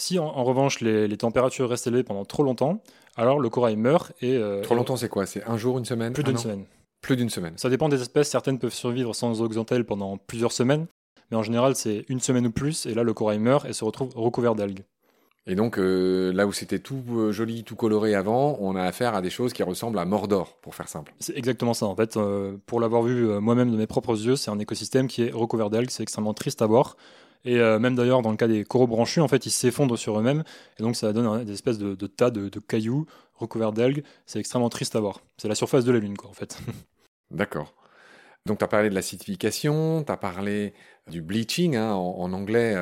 Si 0.00 0.18
en, 0.18 0.44
revanche 0.44 0.80
les, 0.80 1.16
températures 1.18 1.68
restent 1.68 1.86
élevées 1.86 2.02
pendant 2.02 2.24
trop 2.24 2.42
longtemps, 2.42 2.82
alors 3.16 3.38
le 3.38 3.50
corail 3.50 3.76
meurt 3.76 4.12
et... 4.22 4.34
Euh, 4.34 4.62
trop 4.62 4.74
longtemps 4.74 4.96
c'est 4.96 5.10
quoi? 5.10 5.26
C'est 5.26 5.44
un 5.44 5.58
jour, 5.58 5.76
une 5.76 5.84
semaine? 5.84 6.14
Plus 6.14 6.24
d'une 6.24 6.38
semaine. 6.38 6.64
Plus 7.02 7.16
d'une 7.16 7.28
semaine. 7.28 7.52
Ça 7.58 7.68
dépend 7.68 7.90
des 7.90 8.00
espèces, 8.00 8.30
certaines 8.30 8.58
peuvent 8.58 8.72
survivre 8.72 9.14
sans 9.14 9.34
zooxanthelle 9.34 9.84
pendant 9.84 10.16
plusieurs 10.16 10.52
semaines, 10.52 10.86
mais 11.30 11.36
en 11.36 11.42
général 11.42 11.76
c'est 11.76 12.06
une 12.08 12.20
semaine 12.20 12.46
ou 12.46 12.50
plus, 12.50 12.86
et 12.86 12.94
là 12.94 13.02
le 13.02 13.12
corail 13.12 13.40
meurt 13.40 13.66
et 13.66 13.74
se 13.74 13.84
retrouve 13.84 14.10
recouvert 14.16 14.54
d'algues. 14.54 14.84
Et 15.46 15.54
donc, 15.54 15.78
euh, 15.78 16.32
là 16.32 16.46
où 16.46 16.52
c'était 16.52 16.78
tout 16.78 17.02
euh, 17.12 17.32
joli, 17.32 17.64
tout 17.64 17.74
coloré 17.74 18.14
avant, 18.14 18.58
on 18.60 18.76
a 18.76 18.82
affaire 18.82 19.14
à 19.14 19.22
des 19.22 19.30
choses 19.30 19.52
qui 19.52 19.62
ressemblent 19.62 19.98
à 19.98 20.04
Mordor, 20.04 20.56
pour 20.60 20.74
faire 20.74 20.88
simple. 20.88 21.14
C'est 21.18 21.36
exactement 21.36 21.72
ça, 21.72 21.86
en 21.86 21.96
fait. 21.96 22.16
Euh, 22.16 22.56
pour 22.66 22.78
l'avoir 22.78 23.02
vu 23.02 23.26
moi-même 23.40 23.72
de 23.72 23.76
mes 23.76 23.86
propres 23.86 24.14
yeux, 24.14 24.36
c'est 24.36 24.50
un 24.50 24.58
écosystème 24.58 25.08
qui 25.08 25.22
est 25.22 25.32
recouvert 25.32 25.70
d'algues, 25.70 25.90
c'est 25.90 26.02
extrêmement 26.02 26.34
triste 26.34 26.60
à 26.60 26.66
voir. 26.66 26.96
Et 27.44 27.56
même 27.56 27.94
d'ailleurs, 27.94 28.20
dans 28.20 28.30
le 28.30 28.36
cas 28.36 28.48
des 28.48 28.64
coraux 28.64 28.86
branchus, 28.86 29.20
en 29.20 29.28
fait, 29.28 29.46
ils 29.46 29.50
s'effondrent 29.50 29.98
sur 29.98 30.18
eux-mêmes, 30.18 30.44
et 30.78 30.82
donc 30.82 30.94
ça 30.94 31.12
donne 31.14 31.42
des 31.44 31.52
espèces 31.52 31.78
de, 31.78 31.94
tas 32.06 32.30
de, 32.30 32.50
cailloux 32.60 33.06
recouverts 33.34 33.72
d'algues. 33.72 34.02
C'est 34.26 34.38
extrêmement 34.38 34.68
triste 34.68 34.94
à 34.94 35.00
voir. 35.00 35.20
C'est 35.38 35.48
la 35.48 35.54
surface 35.54 35.86
de 35.86 35.92
la 35.92 36.00
Lune, 36.00 36.18
quoi, 36.18 36.28
en 36.28 36.34
fait. 36.34 36.58
D'accord. 37.30 37.74
Donc, 38.44 38.58
tu 38.58 38.64
as 38.64 38.68
parlé 38.68 38.90
de 38.90 38.94
l'acidification, 38.94 40.04
tu 40.04 40.12
as 40.12 40.18
parlé 40.18 40.74
du 41.10 41.22
bleaching, 41.22 41.76
hein, 41.76 41.94
en, 41.94 42.32
anglais 42.34 42.76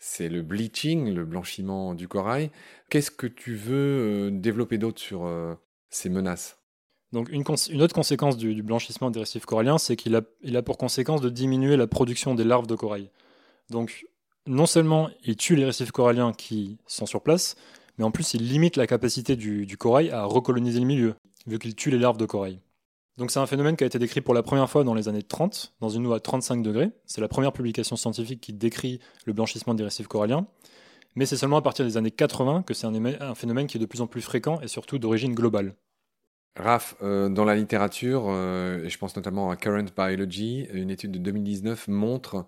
c'est 0.00 0.30
le 0.30 0.42
bleaching, 0.42 1.12
le 1.14 1.24
blanchiment 1.24 1.94
du 1.94 2.08
corail. 2.08 2.50
Qu'est-ce 2.88 3.10
que 3.10 3.26
tu 3.26 3.54
veux 3.54 4.28
euh, 4.28 4.30
développer 4.32 4.78
d'autre 4.78 4.98
sur 4.98 5.26
euh, 5.26 5.54
ces 5.90 6.08
menaces? 6.08 6.58
Donc 7.12 7.28
une, 7.28 7.42
autre 7.82 7.94
conséquence 7.94 8.36
du, 8.36 8.62
blanchissement 8.62 9.10
des 9.10 9.20
récifs 9.20 9.44
coralliens, 9.44 9.78
c'est 9.78 9.96
qu'il 9.96 10.16
a, 10.16 10.22
il 10.42 10.56
a 10.56 10.62
pour 10.62 10.78
conséquence 10.78 11.20
de 11.20 11.28
diminuer 11.28 11.76
la 11.76 11.86
production 11.86 12.34
des 12.34 12.44
larves 12.44 12.66
de 12.66 12.74
corail. 12.74 13.10
Donc 13.70 14.06
non 14.46 14.66
seulement 14.66 15.10
il 15.24 15.36
tue 15.36 15.56
les 15.56 15.64
récifs 15.64 15.92
coralliens 15.92 16.32
qui 16.32 16.78
sont 16.86 17.06
sur 17.06 17.22
place, 17.22 17.56
mais 17.98 18.04
en 18.04 18.10
plus 18.10 18.34
il 18.34 18.48
limite 18.48 18.76
la 18.76 18.86
capacité 18.86 19.36
du, 19.36 19.76
corail 19.76 20.10
à 20.10 20.24
recoloniser 20.24 20.80
le 20.80 20.86
milieu, 20.86 21.14
vu 21.46 21.58
qu'il 21.58 21.74
tue 21.74 21.90
les 21.90 21.98
larves 21.98 22.16
de 22.16 22.26
corail. 22.26 22.58
Donc 23.16 23.30
c'est 23.30 23.40
un 23.40 23.46
phénomène 23.46 23.76
qui 23.76 23.84
a 23.84 23.86
été 23.86 23.98
décrit 23.98 24.22
pour 24.22 24.34
la 24.34 24.42
première 24.42 24.70
fois 24.70 24.82
dans 24.82 24.94
les 24.94 25.08
années 25.08 25.22
30, 25.22 25.74
dans 25.80 25.90
une 25.90 26.06
eau 26.06 26.12
à 26.12 26.20
35 26.20 26.62
degrés. 26.62 26.90
C'est 27.04 27.20
la 27.20 27.28
première 27.28 27.52
publication 27.52 27.96
scientifique 27.96 28.40
qui 28.40 28.52
décrit 28.52 29.00
le 29.26 29.32
blanchissement 29.32 29.74
des 29.74 29.84
récifs 29.84 30.06
coralliens. 30.06 30.46
Mais 31.16 31.26
c'est 31.26 31.36
seulement 31.36 31.58
à 31.58 31.62
partir 31.62 31.84
des 31.84 31.96
années 31.96 32.10
80 32.10 32.62
que 32.62 32.72
c'est 32.72 32.86
un, 32.86 33.34
phénomène 33.34 33.66
qui 33.66 33.76
est 33.76 33.80
de 33.80 33.86
plus 33.86 34.00
en 34.00 34.06
plus 34.06 34.22
fréquent 34.22 34.60
et 34.62 34.68
surtout 34.68 34.98
d'origine 34.98 35.34
globale. 35.34 35.74
Raph, 36.56 36.96
euh, 37.02 37.28
dans 37.28 37.44
la 37.44 37.54
littérature, 37.54 38.26
euh, 38.28 38.84
et 38.84 38.88
je 38.88 38.98
pense 38.98 39.14
notamment 39.16 39.50
à 39.50 39.56
Current 39.56 39.86
Biology, 39.96 40.66
une 40.72 40.90
étude 40.90 41.12
de 41.12 41.18
2019 41.18 41.88
montre 41.88 42.46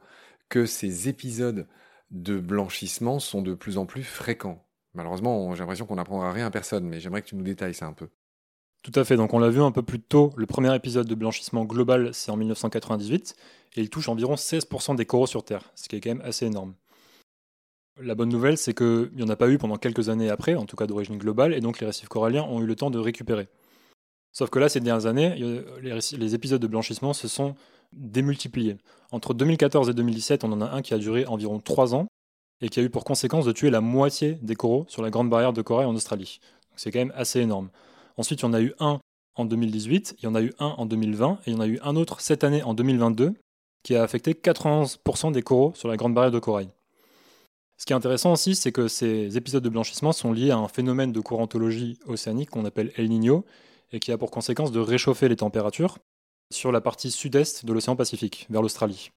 que 0.52 0.66
ces 0.66 1.08
épisodes 1.08 1.66
de 2.10 2.38
blanchissement 2.38 3.20
sont 3.20 3.40
de 3.40 3.54
plus 3.54 3.78
en 3.78 3.86
plus 3.86 4.02
fréquents. 4.02 4.62
Malheureusement, 4.92 5.54
j'ai 5.54 5.60
l'impression 5.60 5.86
qu'on 5.86 5.94
n'apprendra 5.96 6.30
rien 6.30 6.44
à 6.44 6.50
personne, 6.50 6.84
mais 6.84 7.00
j'aimerais 7.00 7.22
que 7.22 7.28
tu 7.28 7.36
nous 7.36 7.42
détailles 7.42 7.72
ça 7.72 7.86
un 7.86 7.94
peu. 7.94 8.10
Tout 8.82 8.92
à 8.94 9.04
fait, 9.04 9.16
donc 9.16 9.32
on 9.32 9.38
l'a 9.38 9.48
vu 9.48 9.62
un 9.62 9.70
peu 9.70 9.80
plus 9.80 9.98
tôt, 9.98 10.30
le 10.36 10.44
premier 10.44 10.74
épisode 10.76 11.06
de 11.06 11.14
blanchissement 11.14 11.64
global, 11.64 12.12
c'est 12.12 12.30
en 12.30 12.36
1998, 12.36 13.34
et 13.76 13.80
il 13.80 13.88
touche 13.88 14.10
environ 14.10 14.34
16% 14.34 14.94
des 14.94 15.06
coraux 15.06 15.26
sur 15.26 15.42
Terre, 15.42 15.72
ce 15.74 15.88
qui 15.88 15.96
est 15.96 16.00
quand 16.00 16.10
même 16.10 16.20
assez 16.20 16.44
énorme. 16.44 16.74
La 17.98 18.14
bonne 18.14 18.28
nouvelle, 18.28 18.58
c'est 18.58 18.74
qu'il 18.74 19.10
n'y 19.14 19.22
en 19.22 19.30
a 19.30 19.36
pas 19.36 19.48
eu 19.48 19.56
pendant 19.56 19.76
quelques 19.76 20.10
années 20.10 20.28
après, 20.28 20.54
en 20.54 20.66
tout 20.66 20.76
cas 20.76 20.86
d'origine 20.86 21.16
globale, 21.16 21.54
et 21.54 21.62
donc 21.62 21.80
les 21.80 21.86
récifs 21.86 22.08
coralliens 22.08 22.44
ont 22.44 22.60
eu 22.60 22.66
le 22.66 22.76
temps 22.76 22.90
de 22.90 22.98
récupérer. 22.98 23.48
Sauf 24.32 24.50
que 24.50 24.58
là, 24.58 24.68
ces 24.68 24.80
dernières 24.80 25.06
années, 25.06 25.34
les, 25.80 26.34
épisodes 26.34 26.60
de 26.60 26.66
blanchissement 26.66 27.14
se 27.14 27.28
sont 27.28 27.54
démultipliés. 27.92 28.76
Entre 29.10 29.34
2014 29.34 29.88
et 29.88 29.94
2017, 29.94 30.44
on 30.44 30.52
en 30.52 30.60
a 30.60 30.70
un 30.70 30.82
qui 30.82 30.94
a 30.94 30.98
duré 30.98 31.26
environ 31.26 31.60
3 31.60 31.94
ans, 31.94 32.06
et 32.62 32.68
qui 32.68 32.80
a 32.80 32.82
eu 32.82 32.90
pour 32.90 33.04
conséquence 33.04 33.44
de 33.44 33.52
tuer 33.52 33.70
la 33.70 33.80
moitié 33.80 34.38
des 34.40 34.54
coraux 34.54 34.86
sur 34.88 35.02
la 35.02 35.10
grande 35.10 35.28
barrière 35.28 35.52
de 35.52 35.62
corail 35.62 35.86
en 35.86 35.94
Australie. 35.94 36.40
C'est 36.76 36.90
quand 36.90 37.00
même 37.00 37.12
assez 37.16 37.40
énorme. 37.40 37.70
Ensuite, 38.16 38.40
il 38.40 38.44
y 38.44 38.48
en 38.48 38.54
a 38.54 38.60
eu 38.60 38.72
un 38.78 39.00
en 39.34 39.44
2018, 39.44 40.16
il 40.18 40.24
y 40.24 40.26
en 40.28 40.34
a 40.34 40.42
eu 40.42 40.52
un 40.58 40.74
en 40.78 40.86
2020, 40.86 41.40
et 41.46 41.50
il 41.50 41.54
y 41.54 41.56
en 41.56 41.60
a 41.60 41.66
eu 41.66 41.78
un 41.82 41.96
autre 41.96 42.20
cette 42.20 42.44
année 42.44 42.62
en 42.62 42.74
2022, 42.74 43.34
qui 43.82 43.96
a 43.96 44.02
affecté 44.02 44.32
91% 44.32 45.32
des 45.32 45.42
coraux 45.42 45.72
sur 45.74 45.88
la 45.88 45.96
grande 45.96 46.14
barrière 46.14 46.30
de 46.30 46.38
corail. 46.38 46.68
Ce 47.78 47.84
qui 47.84 47.92
est 47.92 47.96
intéressant 47.96 48.32
aussi, 48.32 48.54
c'est 48.54 48.70
que 48.70 48.86
ces 48.86 49.36
épisodes 49.36 49.64
de 49.64 49.68
blanchissement 49.68 50.12
sont 50.12 50.32
liés 50.32 50.52
à 50.52 50.58
un 50.58 50.68
phénomène 50.68 51.10
de 51.10 51.20
courantologie 51.20 51.98
océanique 52.06 52.50
qu'on 52.50 52.64
appelle 52.64 52.92
El 52.96 53.08
Niño, 53.08 53.44
et 53.90 53.98
qui 53.98 54.12
a 54.12 54.18
pour 54.18 54.30
conséquence 54.30 54.70
de 54.70 54.80
réchauffer 54.80 55.28
les 55.28 55.36
températures 55.36 55.98
sur 56.52 56.72
la 56.72 56.80
partie 56.80 57.10
sud-est 57.10 57.64
de 57.64 57.72
l'océan 57.72 57.96
Pacifique, 57.96 58.46
vers 58.50 58.62
l'Australie. 58.62 59.10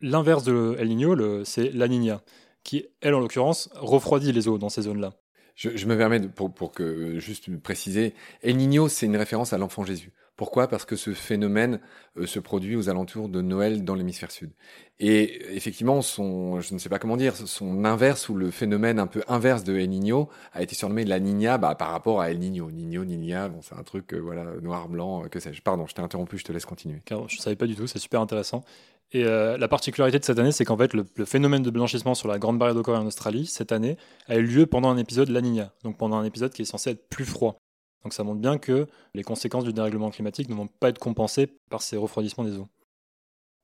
L'inverse 0.00 0.44
de 0.44 0.76
El 0.78 0.88
Niño, 0.88 1.44
c'est 1.44 1.70
la 1.70 1.88
Niña, 1.88 2.22
qui, 2.64 2.86
elle 3.00 3.14
en 3.14 3.20
l'occurrence, 3.20 3.70
refroidit 3.74 4.32
les 4.32 4.48
eaux 4.48 4.58
dans 4.58 4.68
ces 4.68 4.82
zones-là. 4.82 5.14
Je, 5.54 5.86
me 5.86 5.96
permets 5.96 6.20
pour, 6.20 6.54
pour 6.54 6.70
que 6.70 7.18
juste 7.18 7.50
préciser, 7.60 8.14
El 8.42 8.56
Niño, 8.56 8.88
c'est 8.88 9.06
une 9.06 9.16
référence 9.16 9.52
à 9.52 9.58
l'enfant 9.58 9.84
Jésus. 9.84 10.12
Pourquoi? 10.38 10.68
Parce 10.68 10.84
que 10.84 10.94
ce 10.94 11.14
phénomène 11.14 11.80
euh, 12.16 12.24
se 12.24 12.38
produit 12.38 12.76
aux 12.76 12.88
alentours 12.88 13.28
de 13.28 13.42
Noël 13.42 13.82
dans 13.82 13.96
l'hémisphère 13.96 14.30
sud. 14.30 14.52
Et 15.00 15.56
effectivement, 15.56 16.00
son, 16.00 16.60
je 16.60 16.74
ne 16.74 16.78
sais 16.78 16.88
pas 16.88 17.00
comment 17.00 17.16
dire, 17.16 17.34
son 17.34 17.84
inverse 17.84 18.28
ou 18.28 18.36
le 18.36 18.52
phénomène 18.52 19.00
un 19.00 19.08
peu 19.08 19.24
inverse 19.26 19.64
de 19.64 19.76
El 19.76 19.88
Niño 19.88 20.28
a 20.52 20.62
été 20.62 20.76
surnommé 20.76 21.04
La 21.04 21.18
Niña 21.18 21.58
bah, 21.58 21.74
par 21.74 21.90
rapport 21.90 22.20
à 22.20 22.30
El 22.30 22.38
Niño. 22.38 22.70
Niño, 22.70 23.04
Niña, 23.04 23.48
bon, 23.48 23.62
c'est 23.62 23.74
un 23.74 23.82
truc 23.82 24.14
euh, 24.14 24.18
voilà 24.18 24.44
noir, 24.62 24.88
blanc, 24.88 25.24
euh, 25.24 25.28
que 25.28 25.40
sais-je. 25.40 25.60
Pardon, 25.60 25.88
je 25.88 25.94
t'ai 25.94 26.02
interrompu, 26.02 26.38
je 26.38 26.44
te 26.44 26.52
laisse 26.52 26.66
continuer. 26.66 27.02
je 27.10 27.14
ne 27.16 27.28
savais 27.40 27.56
pas 27.56 27.66
du 27.66 27.74
tout, 27.74 27.88
c'est 27.88 27.98
super 27.98 28.20
intéressant. 28.20 28.62
Et 29.10 29.24
la 29.24 29.68
particularité 29.68 30.18
de 30.18 30.24
cette 30.24 30.38
année, 30.38 30.52
c'est 30.52 30.66
qu'en 30.66 30.76
fait, 30.76 30.92
le, 30.92 31.04
phénomène 31.24 31.62
de 31.62 31.70
blanchissement 31.70 32.14
sur 32.14 32.28
la 32.28 32.38
Grande 32.38 32.58
Barrière 32.58 32.76
de 32.76 32.82
Corée 32.82 32.98
en 32.98 33.06
Australie, 33.06 33.46
cette 33.46 33.72
année, 33.72 33.96
a 34.28 34.36
eu 34.36 34.42
lieu 34.42 34.66
pendant 34.66 34.90
un 34.90 34.98
épisode 34.98 35.30
La 35.30 35.40
Niña, 35.40 35.72
donc 35.82 35.96
pendant 35.96 36.16
un 36.16 36.24
épisode 36.24 36.52
qui 36.52 36.60
est 36.60 36.66
censé 36.66 36.90
être 36.90 37.08
plus 37.08 37.24
froid. 37.24 37.58
Donc 38.02 38.12
ça 38.12 38.24
montre 38.24 38.40
bien 38.40 38.58
que 38.58 38.86
les 39.14 39.22
conséquences 39.22 39.64
du 39.64 39.72
dérèglement 39.72 40.10
climatique 40.10 40.48
ne 40.48 40.54
vont 40.54 40.68
pas 40.68 40.88
être 40.88 40.98
compensées 40.98 41.46
par 41.68 41.82
ces 41.82 41.96
refroidissements 41.96 42.44
des 42.44 42.56
eaux. 42.56 42.68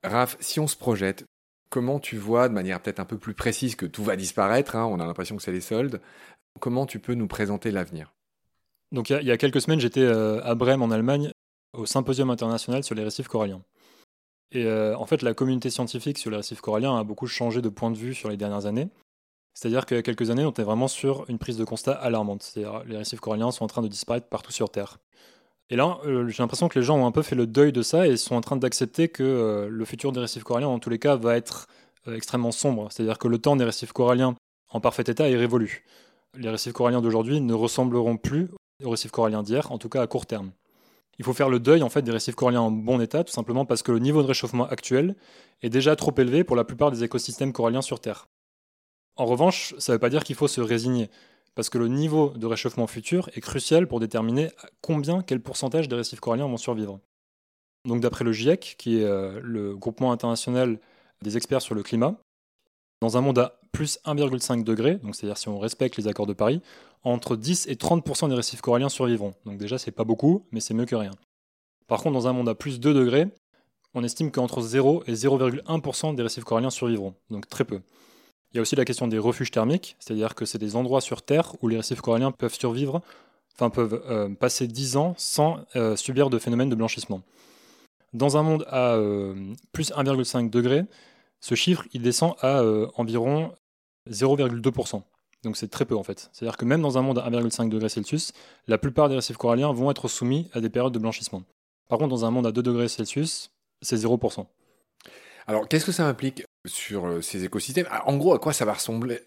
Raph, 0.02 0.36
si 0.40 0.60
on 0.60 0.66
se 0.66 0.76
projette, 0.76 1.24
comment 1.70 1.98
tu 1.98 2.16
vois, 2.16 2.48
de 2.48 2.54
manière 2.54 2.80
peut-être 2.80 3.00
un 3.00 3.04
peu 3.04 3.18
plus 3.18 3.34
précise, 3.34 3.74
que 3.74 3.86
tout 3.86 4.04
va 4.04 4.16
disparaître, 4.16 4.76
hein, 4.76 4.86
on 4.86 5.00
a 5.00 5.06
l'impression 5.06 5.36
que 5.36 5.42
c'est 5.42 5.52
les 5.52 5.60
soldes, 5.60 6.00
comment 6.60 6.86
tu 6.86 6.98
peux 6.98 7.14
nous 7.14 7.28
présenter 7.28 7.70
l'avenir? 7.70 8.12
Donc 8.92 9.10
il 9.10 9.22
y, 9.22 9.30
a 9.32 9.36
quelques 9.36 9.60
semaines, 9.60 9.80
j'étais 9.80 10.02
euh, 10.02 10.40
à 10.44 10.54
Brême 10.54 10.82
en 10.82 10.90
Allemagne 10.90 11.30
au 11.72 11.86
symposium 11.86 12.30
international 12.30 12.84
sur 12.84 12.94
les 12.94 13.02
récifs 13.02 13.26
coralliens. 13.28 13.62
Et 14.52 14.64
euh, 14.64 14.96
en 14.96 15.06
fait, 15.06 15.22
la 15.22 15.34
communauté 15.34 15.68
scientifique 15.70 16.18
sur 16.18 16.30
les 16.30 16.36
récifs 16.36 16.60
coralliens 16.60 16.96
a 16.96 17.02
beaucoup 17.02 17.26
changé 17.26 17.60
de 17.60 17.68
point 17.68 17.90
de 17.90 17.96
vue 17.96 18.14
sur 18.14 18.28
les 18.28 18.36
dernières 18.36 18.66
années. 18.66 18.88
C'est-à-dire 19.54 19.86
qu'il 19.86 19.96
y 19.96 20.00
a 20.00 20.02
quelques 20.02 20.30
années, 20.30 20.44
on 20.44 20.50
était 20.50 20.64
vraiment 20.64 20.88
sur 20.88 21.24
une 21.28 21.38
prise 21.38 21.56
de 21.56 21.64
constat 21.64 21.92
alarmante. 21.92 22.42
C'est-à-dire 22.42 22.82
les 22.86 22.96
récifs 22.96 23.20
coralliens 23.20 23.52
sont 23.52 23.64
en 23.64 23.68
train 23.68 23.82
de 23.82 23.88
disparaître 23.88 24.26
partout 24.26 24.52
sur 24.52 24.68
Terre. 24.70 24.98
Et 25.70 25.76
là, 25.76 25.98
euh, 26.04 26.28
j'ai 26.28 26.42
l'impression 26.42 26.68
que 26.68 26.78
les 26.78 26.84
gens 26.84 26.98
ont 26.98 27.06
un 27.06 27.12
peu 27.12 27.22
fait 27.22 27.36
le 27.36 27.46
deuil 27.46 27.72
de 27.72 27.82
ça 27.82 28.06
et 28.06 28.16
sont 28.16 28.34
en 28.34 28.40
train 28.40 28.56
d'accepter 28.56 29.08
que 29.08 29.22
euh, 29.22 29.68
le 29.70 29.84
futur 29.84 30.12
des 30.12 30.20
récifs 30.20 30.42
coralliens, 30.42 30.68
en 30.68 30.78
tous 30.78 30.90
les 30.90 30.98
cas, 30.98 31.16
va 31.16 31.36
être 31.36 31.68
euh, 32.08 32.16
extrêmement 32.16 32.52
sombre. 32.52 32.88
C'est-à-dire 32.90 33.18
que 33.18 33.28
le 33.28 33.38
temps 33.38 33.56
des 33.56 33.64
récifs 33.64 33.92
coralliens 33.92 34.34
en 34.70 34.80
parfait 34.80 35.04
état 35.06 35.28
est 35.28 35.36
révolu. 35.36 35.84
Les 36.36 36.50
récifs 36.50 36.72
coralliens 36.72 37.00
d'aujourd'hui 37.00 37.40
ne 37.40 37.54
ressembleront 37.54 38.16
plus 38.16 38.50
aux 38.82 38.90
récifs 38.90 39.12
coralliens 39.12 39.42
d'hier, 39.42 39.70
en 39.72 39.78
tout 39.78 39.88
cas 39.88 40.02
à 40.02 40.06
court 40.06 40.26
terme. 40.26 40.50
Il 41.18 41.24
faut 41.24 41.32
faire 41.32 41.48
le 41.48 41.60
deuil 41.60 41.82
en 41.82 41.88
fait 41.88 42.02
des 42.02 42.10
récifs 42.10 42.34
coralliens 42.34 42.60
en 42.60 42.70
bon 42.72 43.00
état, 43.00 43.22
tout 43.22 43.32
simplement 43.32 43.64
parce 43.64 43.82
que 43.82 43.92
le 43.92 44.00
niveau 44.00 44.20
de 44.20 44.26
réchauffement 44.26 44.66
actuel 44.66 45.14
est 45.62 45.70
déjà 45.70 45.94
trop 45.94 46.12
élevé 46.18 46.42
pour 46.42 46.56
la 46.56 46.64
plupart 46.64 46.90
des 46.90 47.04
écosystèmes 47.04 47.52
coralliens 47.52 47.82
sur 47.82 48.00
Terre. 48.00 48.26
En 49.16 49.26
revanche, 49.26 49.74
ça 49.78 49.92
ne 49.92 49.96
veut 49.96 50.00
pas 50.00 50.10
dire 50.10 50.24
qu'il 50.24 50.36
faut 50.36 50.48
se 50.48 50.60
résigner, 50.60 51.08
parce 51.54 51.70
que 51.70 51.78
le 51.78 51.88
niveau 51.88 52.30
de 52.30 52.46
réchauffement 52.46 52.86
futur 52.86 53.30
est 53.34 53.40
crucial 53.40 53.86
pour 53.86 54.00
déterminer 54.00 54.50
combien, 54.80 55.22
quel 55.22 55.40
pourcentage 55.40 55.88
des 55.88 55.96
récifs 55.96 56.20
coralliens 56.20 56.48
vont 56.48 56.56
survivre. 56.56 56.98
Donc 57.84 58.00
d'après 58.00 58.24
le 58.24 58.32
GIEC, 58.32 58.76
qui 58.78 58.98
est 58.98 59.04
euh, 59.04 59.40
le 59.42 59.76
groupement 59.76 60.10
international 60.10 60.78
des 61.22 61.36
experts 61.36 61.62
sur 61.62 61.74
le 61.74 61.82
climat, 61.82 62.16
dans 63.00 63.16
un 63.16 63.20
monde 63.20 63.38
à 63.38 63.60
plus 63.72 63.98
1,5 64.04 64.64
degré, 64.64 64.96
donc 64.96 65.14
c'est-à-dire 65.14 65.36
si 65.36 65.48
on 65.48 65.58
respecte 65.58 65.96
les 65.96 66.08
accords 66.08 66.26
de 66.26 66.32
Paris, 66.32 66.62
entre 67.02 67.36
10 67.36 67.66
et 67.68 67.74
30% 67.74 68.28
des 68.28 68.34
récifs 68.34 68.62
coralliens 68.62 68.88
survivront. 68.88 69.34
Donc 69.44 69.58
déjà 69.58 69.78
c'est 69.78 69.90
pas 69.90 70.04
beaucoup, 70.04 70.46
mais 70.52 70.60
c'est 70.60 70.74
mieux 70.74 70.86
que 70.86 70.96
rien. 70.96 71.12
Par 71.86 72.02
contre, 72.02 72.14
dans 72.14 72.28
un 72.28 72.32
monde 72.32 72.48
à 72.48 72.54
plus 72.54 72.80
2 72.80 72.94
degrés, 72.94 73.28
on 73.92 74.02
estime 74.02 74.30
qu'entre 74.30 74.60
0 74.60 75.04
et 75.06 75.12
0,1% 75.12 76.14
des 76.14 76.22
récifs 76.22 76.44
coralliens 76.44 76.70
survivront, 76.70 77.14
donc 77.30 77.48
très 77.48 77.64
peu. 77.64 77.80
Il 78.54 78.58
y 78.58 78.60
a 78.60 78.62
aussi 78.62 78.76
la 78.76 78.84
question 78.84 79.08
des 79.08 79.18
refuges 79.18 79.50
thermiques, 79.50 79.96
c'est-à-dire 79.98 80.36
que 80.36 80.44
c'est 80.44 80.58
des 80.58 80.76
endroits 80.76 81.00
sur 81.00 81.22
Terre 81.22 81.56
où 81.60 81.66
les 81.66 81.76
récifs 81.76 82.00
coralliens 82.00 82.30
peuvent 82.30 82.54
survivre, 82.54 83.02
enfin 83.52 83.68
peuvent 83.68 84.00
euh, 84.08 84.28
passer 84.28 84.68
10 84.68 84.96
ans 84.96 85.14
sans 85.18 85.58
euh, 85.74 85.96
subir 85.96 86.30
de 86.30 86.38
phénomène 86.38 86.70
de 86.70 86.76
blanchissement. 86.76 87.22
Dans 88.12 88.36
un 88.36 88.44
monde 88.44 88.64
à 88.68 88.94
euh, 88.94 89.34
plus 89.72 89.90
1,5 89.90 90.50
degré, 90.50 90.84
ce 91.40 91.56
chiffre 91.56 91.84
il 91.92 92.02
descend 92.02 92.34
à 92.42 92.62
environ 92.94 93.52
0,2%. 94.08 95.02
Donc 95.42 95.56
c'est 95.56 95.68
très 95.68 95.84
peu 95.84 95.96
en 95.96 96.04
fait. 96.04 96.30
C'est-à-dire 96.32 96.56
que 96.56 96.64
même 96.64 96.80
dans 96.80 96.96
un 96.96 97.02
monde 97.02 97.18
à 97.18 97.28
1,5 97.28 97.68
degré 97.68 97.88
Celsius, 97.88 98.32
la 98.68 98.78
plupart 98.78 99.08
des 99.08 99.16
récifs 99.16 99.36
coralliens 99.36 99.72
vont 99.72 99.90
être 99.90 100.06
soumis 100.06 100.48
à 100.52 100.60
des 100.60 100.70
périodes 100.70 100.94
de 100.94 101.00
blanchissement. 101.00 101.42
Par 101.88 101.98
contre, 101.98 102.10
dans 102.10 102.24
un 102.24 102.30
monde 102.30 102.46
à 102.46 102.52
2 102.52 102.62
degrés 102.62 102.86
Celsius, 102.86 103.50
c'est 103.82 103.96
0%. 103.96 104.46
Alors, 105.48 105.68
qu'est-ce 105.68 105.84
que 105.84 105.92
ça 105.92 106.06
implique 106.06 106.44
sur 106.66 107.06
euh, 107.06 107.20
ces 107.20 107.44
écosystèmes 107.44 107.86
ah, 107.90 108.08
En 108.08 108.16
gros, 108.16 108.34
à 108.34 108.38
quoi 108.38 108.52
ça 108.52 108.64
va 108.64 108.74
ressembler 108.74 109.20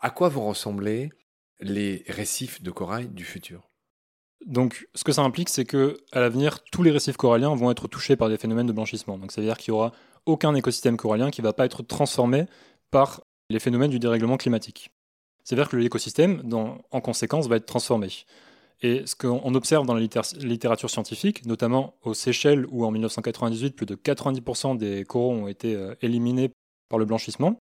À 0.00 0.10
quoi 0.10 0.28
vont 0.28 0.46
ressembler 0.48 1.10
les 1.60 2.04
récifs 2.08 2.62
de 2.62 2.70
corail 2.70 3.08
du 3.08 3.24
futur? 3.24 3.70
Donc, 4.46 4.86
ce 4.94 5.04
que 5.04 5.12
ça 5.12 5.22
implique, 5.22 5.48
c'est 5.48 5.64
que 5.64 5.98
à 6.12 6.20
l'avenir, 6.20 6.62
tous 6.64 6.82
les 6.82 6.90
récifs 6.90 7.16
coralliens 7.16 7.54
vont 7.54 7.70
être 7.70 7.88
touchés 7.88 8.16
par 8.16 8.28
des 8.28 8.36
phénomènes 8.36 8.66
de 8.66 8.72
blanchissement. 8.72 9.18
Donc, 9.18 9.32
ça 9.32 9.40
veut 9.40 9.46
dire 9.46 9.56
qu'il 9.56 9.72
n'y 9.72 9.78
aura 9.78 9.92
aucun 10.26 10.54
écosystème 10.54 10.96
corallien 10.96 11.30
qui 11.30 11.40
ne 11.40 11.46
va 11.46 11.52
pas 11.52 11.64
être 11.64 11.82
transformé 11.82 12.46
par 12.90 13.22
les 13.48 13.58
phénomènes 13.58 13.90
du 13.90 13.98
dérèglement 13.98 14.36
climatique. 14.36 14.90
Ça 15.44 15.54
veut 15.54 15.62
dire 15.62 15.70
que 15.70 15.76
l'écosystème, 15.76 16.42
en 16.52 17.00
conséquence, 17.00 17.48
va 17.48 17.56
être 17.56 17.66
transformé. 17.66 18.08
Et 18.82 19.06
ce 19.06 19.14
qu'on 19.14 19.54
observe 19.54 19.86
dans 19.86 19.94
la 19.94 20.00
littérature 20.00 20.90
scientifique, 20.90 21.46
notamment 21.46 21.94
aux 22.02 22.14
Seychelles, 22.14 22.66
où 22.70 22.84
en 22.84 22.90
1998, 22.90 23.76
plus 23.76 23.86
de 23.86 23.94
90% 23.94 24.76
des 24.76 25.04
coraux 25.04 25.32
ont 25.32 25.48
été 25.48 25.74
euh, 25.74 25.94
éliminés 26.02 26.50
par 26.94 27.00
le 27.00 27.06
blanchissement, 27.06 27.60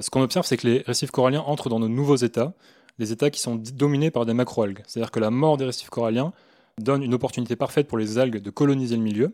ce 0.00 0.10
qu'on 0.10 0.20
observe, 0.20 0.44
c'est 0.44 0.58
que 0.58 0.66
les 0.66 0.78
récifs 0.80 1.10
coralliens 1.10 1.40
entrent 1.40 1.70
dans 1.70 1.80
de 1.80 1.88
nouveaux 1.88 2.16
états, 2.16 2.52
des 2.98 3.10
états 3.10 3.30
qui 3.30 3.40
sont 3.40 3.56
dominés 3.56 4.10
par 4.10 4.26
des 4.26 4.34
macroalgues. 4.34 4.82
C'est-à-dire 4.86 5.10
que 5.10 5.18
la 5.18 5.30
mort 5.30 5.56
des 5.56 5.64
récifs 5.64 5.88
coralliens 5.88 6.34
donne 6.78 7.02
une 7.02 7.14
opportunité 7.14 7.56
parfaite 7.56 7.88
pour 7.88 7.96
les 7.96 8.18
algues 8.18 8.42
de 8.42 8.50
coloniser 8.50 8.96
le 8.96 9.02
milieu. 9.02 9.32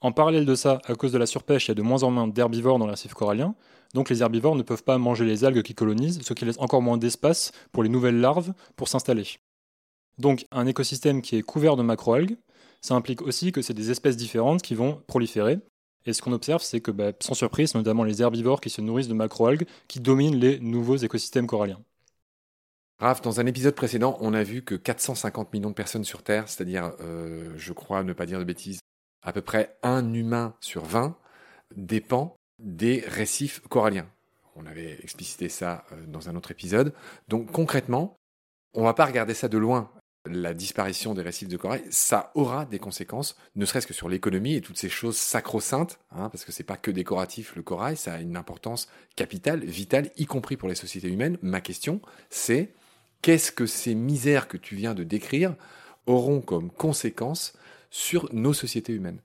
En 0.00 0.12
parallèle 0.12 0.46
de 0.46 0.54
ça, 0.54 0.78
à 0.84 0.94
cause 0.94 1.10
de 1.10 1.18
la 1.18 1.26
surpêche, 1.26 1.66
il 1.66 1.70
y 1.70 1.72
a 1.72 1.74
de 1.74 1.82
moins 1.82 2.04
en 2.04 2.12
moins 2.12 2.28
d'herbivores 2.28 2.78
dans 2.78 2.84
les 2.84 2.92
récifs 2.92 3.14
coralliens, 3.14 3.56
donc 3.94 4.10
les 4.10 4.22
herbivores 4.22 4.54
ne 4.54 4.62
peuvent 4.62 4.84
pas 4.84 4.96
manger 4.96 5.24
les 5.24 5.44
algues 5.44 5.62
qui 5.62 5.74
colonisent, 5.74 6.20
ce 6.22 6.34
qui 6.34 6.44
laisse 6.44 6.60
encore 6.60 6.80
moins 6.80 6.98
d'espace 6.98 7.50
pour 7.72 7.82
les 7.82 7.88
nouvelles 7.88 8.20
larves 8.20 8.52
pour 8.76 8.86
s'installer. 8.86 9.26
Donc 10.18 10.46
un 10.52 10.66
écosystème 10.66 11.20
qui 11.20 11.34
est 11.34 11.42
couvert 11.42 11.74
de 11.74 11.82
macroalgues, 11.82 12.36
ça 12.80 12.94
implique 12.94 13.22
aussi 13.22 13.50
que 13.50 13.60
c'est 13.60 13.74
des 13.74 13.90
espèces 13.90 14.16
différentes 14.16 14.62
qui 14.62 14.76
vont 14.76 15.02
proliférer. 15.08 15.58
Et 16.08 16.14
ce 16.14 16.22
qu'on 16.22 16.32
observe, 16.32 16.62
c'est 16.62 16.80
que, 16.80 16.90
bah, 16.90 17.12
sans 17.20 17.34
surprise, 17.34 17.74
notamment 17.74 18.02
les 18.02 18.22
herbivores 18.22 18.62
qui 18.62 18.70
se 18.70 18.80
nourrissent 18.80 19.08
de 19.08 19.14
macroalgues 19.14 19.66
qui 19.88 20.00
dominent 20.00 20.36
les 20.36 20.58
nouveaux 20.58 20.96
écosystèmes 20.96 21.46
coralliens. 21.46 21.82
Raph, 22.98 23.20
dans 23.20 23.40
un 23.40 23.46
épisode 23.46 23.74
précédent, 23.74 24.16
on 24.22 24.32
a 24.32 24.42
vu 24.42 24.62
que 24.62 24.74
450 24.74 25.52
millions 25.52 25.68
de 25.68 25.74
personnes 25.74 26.04
sur 26.04 26.22
Terre, 26.22 26.48
c'est-à-dire, 26.48 26.92
euh, 27.00 27.52
je 27.58 27.74
crois 27.74 28.04
ne 28.04 28.14
pas 28.14 28.24
dire 28.24 28.38
de 28.38 28.44
bêtises, 28.44 28.80
à 29.20 29.34
peu 29.34 29.42
près 29.42 29.76
un 29.82 30.14
humain 30.14 30.54
sur 30.60 30.82
20, 30.86 31.14
dépend 31.76 32.36
des 32.58 33.04
récifs 33.06 33.60
coralliens. 33.68 34.08
On 34.56 34.64
avait 34.64 34.98
explicité 35.02 35.50
ça 35.50 35.84
euh, 35.92 36.06
dans 36.06 36.30
un 36.30 36.36
autre 36.36 36.52
épisode. 36.52 36.94
Donc 37.28 37.52
concrètement, 37.52 38.16
on 38.72 38.80
ne 38.80 38.86
va 38.86 38.94
pas 38.94 39.04
regarder 39.04 39.34
ça 39.34 39.48
de 39.48 39.58
loin 39.58 39.90
la 40.26 40.54
disparition 40.54 41.14
des 41.14 41.22
récifs 41.22 41.48
de 41.48 41.56
corail, 41.56 41.82
ça 41.90 42.32
aura 42.34 42.66
des 42.66 42.78
conséquences, 42.78 43.36
ne 43.56 43.64
serait-ce 43.64 43.86
que 43.86 43.94
sur 43.94 44.08
l'économie 44.08 44.54
et 44.54 44.60
toutes 44.60 44.78
ces 44.78 44.88
choses 44.88 45.16
sacro-saintes, 45.16 45.98
hein, 46.10 46.28
parce 46.28 46.44
que 46.44 46.52
c'est 46.52 46.64
pas 46.64 46.76
que 46.76 46.90
décoratif 46.90 47.56
le 47.56 47.62
corail, 47.62 47.96
ça 47.96 48.14
a 48.14 48.20
une 48.20 48.36
importance 48.36 48.88
capitale, 49.16 49.64
vitale, 49.64 50.10
y 50.16 50.26
compris 50.26 50.56
pour 50.56 50.68
les 50.68 50.74
sociétés 50.74 51.08
humaines. 51.08 51.38
Ma 51.42 51.60
question, 51.60 52.00
c'est 52.30 52.74
qu'est-ce 53.22 53.52
que 53.52 53.66
ces 53.66 53.94
misères 53.94 54.48
que 54.48 54.56
tu 54.56 54.74
viens 54.74 54.94
de 54.94 55.04
décrire 55.04 55.54
auront 56.06 56.40
comme 56.40 56.70
conséquence 56.70 57.54
sur 57.90 58.28
nos 58.32 58.52
sociétés 58.52 58.92
humaines? 58.92 59.22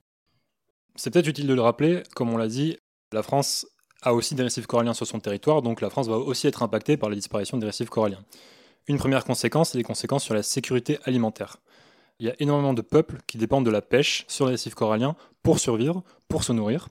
C'est 0.95 1.11
peut-être 1.11 1.27
utile 1.27 1.47
de 1.47 1.53
le 1.53 1.61
rappeler, 1.61 2.03
comme 2.15 2.31
on 2.31 2.37
l'a 2.37 2.47
dit, 2.47 2.77
la 3.11 3.23
France 3.23 3.67
a 4.03 4.13
aussi 4.13 4.35
des 4.35 4.43
récifs 4.43 4.67
coralliens 4.67 4.93
sur 4.93 5.07
son 5.07 5.19
territoire, 5.19 5.61
donc 5.61 5.81
la 5.81 5.89
France 5.89 6.07
va 6.07 6.17
aussi 6.17 6.47
être 6.47 6.61
impactée 6.61 6.97
par 6.97 7.09
la 7.09 7.15
disparition 7.15 7.57
des 7.57 7.65
récifs 7.65 7.89
coralliens. 7.89 8.23
Une 8.87 8.97
première 8.97 9.23
conséquence, 9.23 9.69
c'est 9.69 9.77
les 9.77 9.83
conséquences 9.83 10.25
sur 10.25 10.33
la 10.33 10.43
sécurité 10.43 10.99
alimentaire. 11.05 11.57
Il 12.19 12.25
y 12.25 12.29
a 12.29 12.35
énormément 12.39 12.73
de 12.73 12.81
peuples 12.81 13.19
qui 13.27 13.37
dépendent 13.37 13.65
de 13.65 13.71
la 13.71 13.81
pêche 13.81 14.25
sur 14.27 14.45
les 14.45 14.51
récifs 14.51 14.75
coralliens 14.75 15.15
pour 15.41 15.59
survivre, 15.59 16.03
pour 16.27 16.43
se 16.43 16.51
nourrir. 16.51 16.89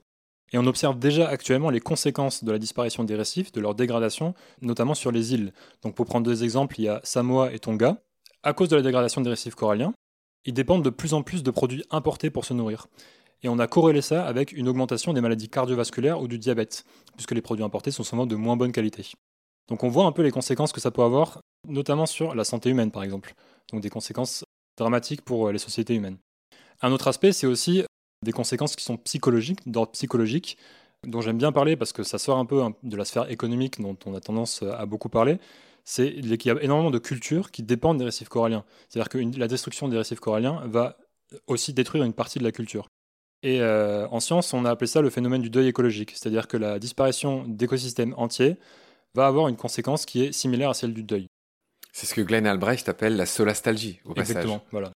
Et 0.51 0.57
on 0.57 0.65
observe 0.65 0.97
déjà 0.97 1.27
actuellement 1.27 1.69
les 1.69 1.79
conséquences 1.79 2.43
de 2.43 2.51
la 2.51 2.57
disparition 2.57 3.03
des 3.03 3.15
récifs, 3.15 3.51
de 3.51 3.61
leur 3.61 3.75
dégradation, 3.75 4.33
notamment 4.61 4.95
sur 4.95 5.11
les 5.11 5.33
îles. 5.33 5.53
Donc 5.83 5.93
pour 5.93 6.07
prendre 6.07 6.25
deux 6.25 6.43
exemples, 6.43 6.79
il 6.79 6.85
y 6.85 6.87
a 6.89 6.99
Samoa 7.03 7.53
et 7.53 7.59
Tonga. 7.59 7.97
À 8.41 8.53
cause 8.53 8.69
de 8.69 8.75
la 8.75 8.81
dégradation 8.81 9.21
des 9.21 9.29
récifs 9.29 9.55
coralliens, 9.55 9.93
ils 10.45 10.53
dépendent 10.53 10.83
de 10.83 10.89
plus 10.89 11.13
en 11.13 11.21
plus 11.21 11.43
de 11.43 11.51
produits 11.51 11.85
importés 11.91 12.31
pour 12.31 12.45
se 12.45 12.53
nourrir. 12.53 12.87
Et 13.43 13.49
on 13.49 13.59
a 13.59 13.67
corrélé 13.67 14.01
ça 14.01 14.25
avec 14.25 14.51
une 14.51 14.67
augmentation 14.67 15.13
des 15.13 15.21
maladies 15.21 15.49
cardiovasculaires 15.49 16.21
ou 16.21 16.27
du 16.27 16.39
diabète, 16.39 16.85
puisque 17.15 17.31
les 17.31 17.41
produits 17.41 17.63
importés 17.63 17.91
sont 17.91 18.03
souvent 18.03 18.25
de 18.25 18.35
moins 18.35 18.57
bonne 18.57 18.71
qualité. 18.71 19.11
Donc 19.67 19.83
on 19.83 19.89
voit 19.89 20.05
un 20.05 20.11
peu 20.11 20.21
les 20.21 20.31
conséquences 20.31 20.71
que 20.71 20.81
ça 20.81 20.91
peut 20.91 21.03
avoir, 21.03 21.39
notamment 21.67 22.05
sur 22.05 22.35
la 22.35 22.43
santé 22.43 22.69
humaine 22.69 22.91
par 22.91 23.03
exemple. 23.03 23.33
Donc 23.71 23.81
des 23.81 23.89
conséquences 23.89 24.43
dramatiques 24.77 25.21
pour 25.21 25.47
euh, 25.47 25.51
les 25.51 25.59
sociétés 25.59 25.95
humaines. 25.95 26.17
Un 26.81 26.91
autre 26.91 27.07
aspect, 27.07 27.31
c'est 27.31 27.47
aussi 27.47 27.83
des 28.23 28.31
conséquences 28.31 28.75
qui 28.75 28.83
sont 28.83 28.97
psychologiques, 28.97 29.59
d'ordre 29.65 29.91
psychologique, 29.91 30.57
dont 31.05 31.21
j'aime 31.21 31.37
bien 31.37 31.51
parler 31.51 31.75
parce 31.75 31.93
que 31.93 32.03
ça 32.03 32.17
sort 32.17 32.37
un 32.37 32.45
peu 32.45 32.61
de 32.83 32.97
la 32.97 33.05
sphère 33.05 33.29
économique 33.29 33.81
dont 33.81 33.97
on 34.05 34.15
a 34.15 34.21
tendance 34.21 34.63
à 34.63 34.85
beaucoup 34.85 35.09
parler. 35.09 35.37
C'est 35.85 36.13
qu'il 36.13 36.45
y 36.45 36.49
a 36.49 36.61
énormément 36.63 36.91
de 36.91 36.99
cultures 36.99 37.51
qui 37.51 37.61
dépendent 37.61 37.97
des 37.97 38.05
récifs 38.05 38.29
coralliens. 38.29 38.63
C'est-à-dire 38.87 39.09
que 39.09 39.17
la 39.37 39.47
destruction 39.49 39.89
des 39.89 39.97
récifs 39.97 40.21
coralliens 40.21 40.61
va 40.65 40.97
aussi 41.47 41.73
détruire 41.73 42.05
une 42.05 42.13
partie 42.13 42.39
de 42.39 42.43
la 42.45 42.53
culture. 42.53 42.87
Et 43.41 43.59
euh, 43.59 44.07
en 44.09 44.21
science, 44.21 44.53
on 44.53 44.63
a 44.63 44.71
appelé 44.71 44.87
ça 44.87 45.01
le 45.01 45.09
phénomène 45.09 45.41
du 45.41 45.49
deuil 45.49 45.67
écologique, 45.67 46.11
c'est-à-dire 46.11 46.47
que 46.47 46.55
la 46.55 46.79
disparition 46.79 47.43
d'écosystèmes 47.45 48.13
entiers 48.15 48.57
va 49.13 49.27
avoir 49.27 49.47
une 49.47 49.55
conséquence 49.55 50.05
qui 50.05 50.23
est 50.23 50.31
similaire 50.31 50.69
à 50.69 50.73
celle 50.73 50.93
du 50.93 51.03
deuil. 51.03 51.27
C'est 51.91 52.07
ce 52.07 52.15
que 52.15 52.21
Glenn 52.21 52.47
Albrecht 52.47 52.89
appelle 52.89 53.15
la 53.15 53.25
solastalgie, 53.25 53.99
au 54.05 54.13
Exactement, 54.15 54.63
voilà. 54.71 54.91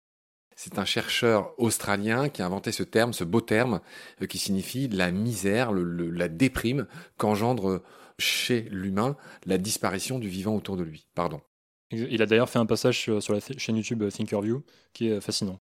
C'est 0.58 0.78
un 0.78 0.86
chercheur 0.86 1.52
australien 1.58 2.30
qui 2.30 2.40
a 2.40 2.46
inventé 2.46 2.72
ce 2.72 2.82
terme, 2.82 3.12
ce 3.12 3.24
beau 3.24 3.42
terme, 3.42 3.80
euh, 4.22 4.26
qui 4.26 4.38
signifie 4.38 4.88
la 4.88 5.12
misère, 5.12 5.70
la 5.72 6.28
déprime 6.28 6.86
qu'engendre 7.18 7.82
chez 8.18 8.62
l'humain 8.70 9.16
la 9.44 9.58
disparition 9.58 10.18
du 10.18 10.28
vivant 10.28 10.56
autour 10.56 10.78
de 10.78 10.82
lui. 10.82 11.06
Pardon. 11.14 11.42
Il 11.90 12.20
a 12.22 12.26
d'ailleurs 12.26 12.48
fait 12.48 12.58
un 12.58 12.66
passage 12.66 12.98
sur, 12.98 13.32
la 13.32 13.40
chaîne 13.58 13.76
YouTube 13.76 14.02
Thinkerview 14.08 14.64
qui 14.94 15.08
est 15.08 15.20
fascinant. 15.20 15.60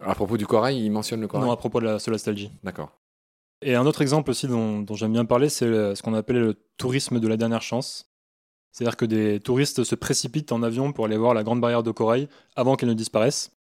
À 0.00 0.14
propos 0.14 0.36
du 0.36 0.46
corail, 0.46 0.82
il 0.82 0.90
mentionne 0.90 1.20
le 1.20 1.28
corail 1.28 1.46
Non, 1.46 1.52
à 1.52 1.56
propos 1.56 1.80
de 1.80 1.84
la 1.84 1.98
solastalgie. 1.98 2.50
D'accord. 2.64 2.98
Et 3.66 3.74
un 3.74 3.86
autre 3.86 4.02
exemple 4.02 4.30
aussi 4.30 4.46
dont, 4.46 4.84
j'aime 4.94 5.12
bien 5.12 5.24
parler, 5.24 5.48
c'est 5.48 5.64
ce 5.64 6.02
qu'on 6.02 6.12
appelle 6.12 6.38
le 6.38 6.54
tourisme 6.76 7.18
de 7.18 7.26
la 7.26 7.38
dernière 7.38 7.62
chance. 7.62 8.10
C'est-à-dire 8.70 8.96
que 8.96 9.06
des 9.06 9.40
touristes 9.40 9.84
se 9.84 9.94
précipitent 9.94 10.52
en 10.52 10.62
avion 10.62 10.92
pour 10.92 11.06
aller 11.06 11.16
voir 11.16 11.32
la 11.32 11.42
grande 11.42 11.62
barrière 11.62 11.82
de 11.82 11.90
corail 11.90 12.28
avant 12.56 12.76
qu'elle 12.76 12.90
ne 12.90 12.94
disparaisse. 12.94 13.52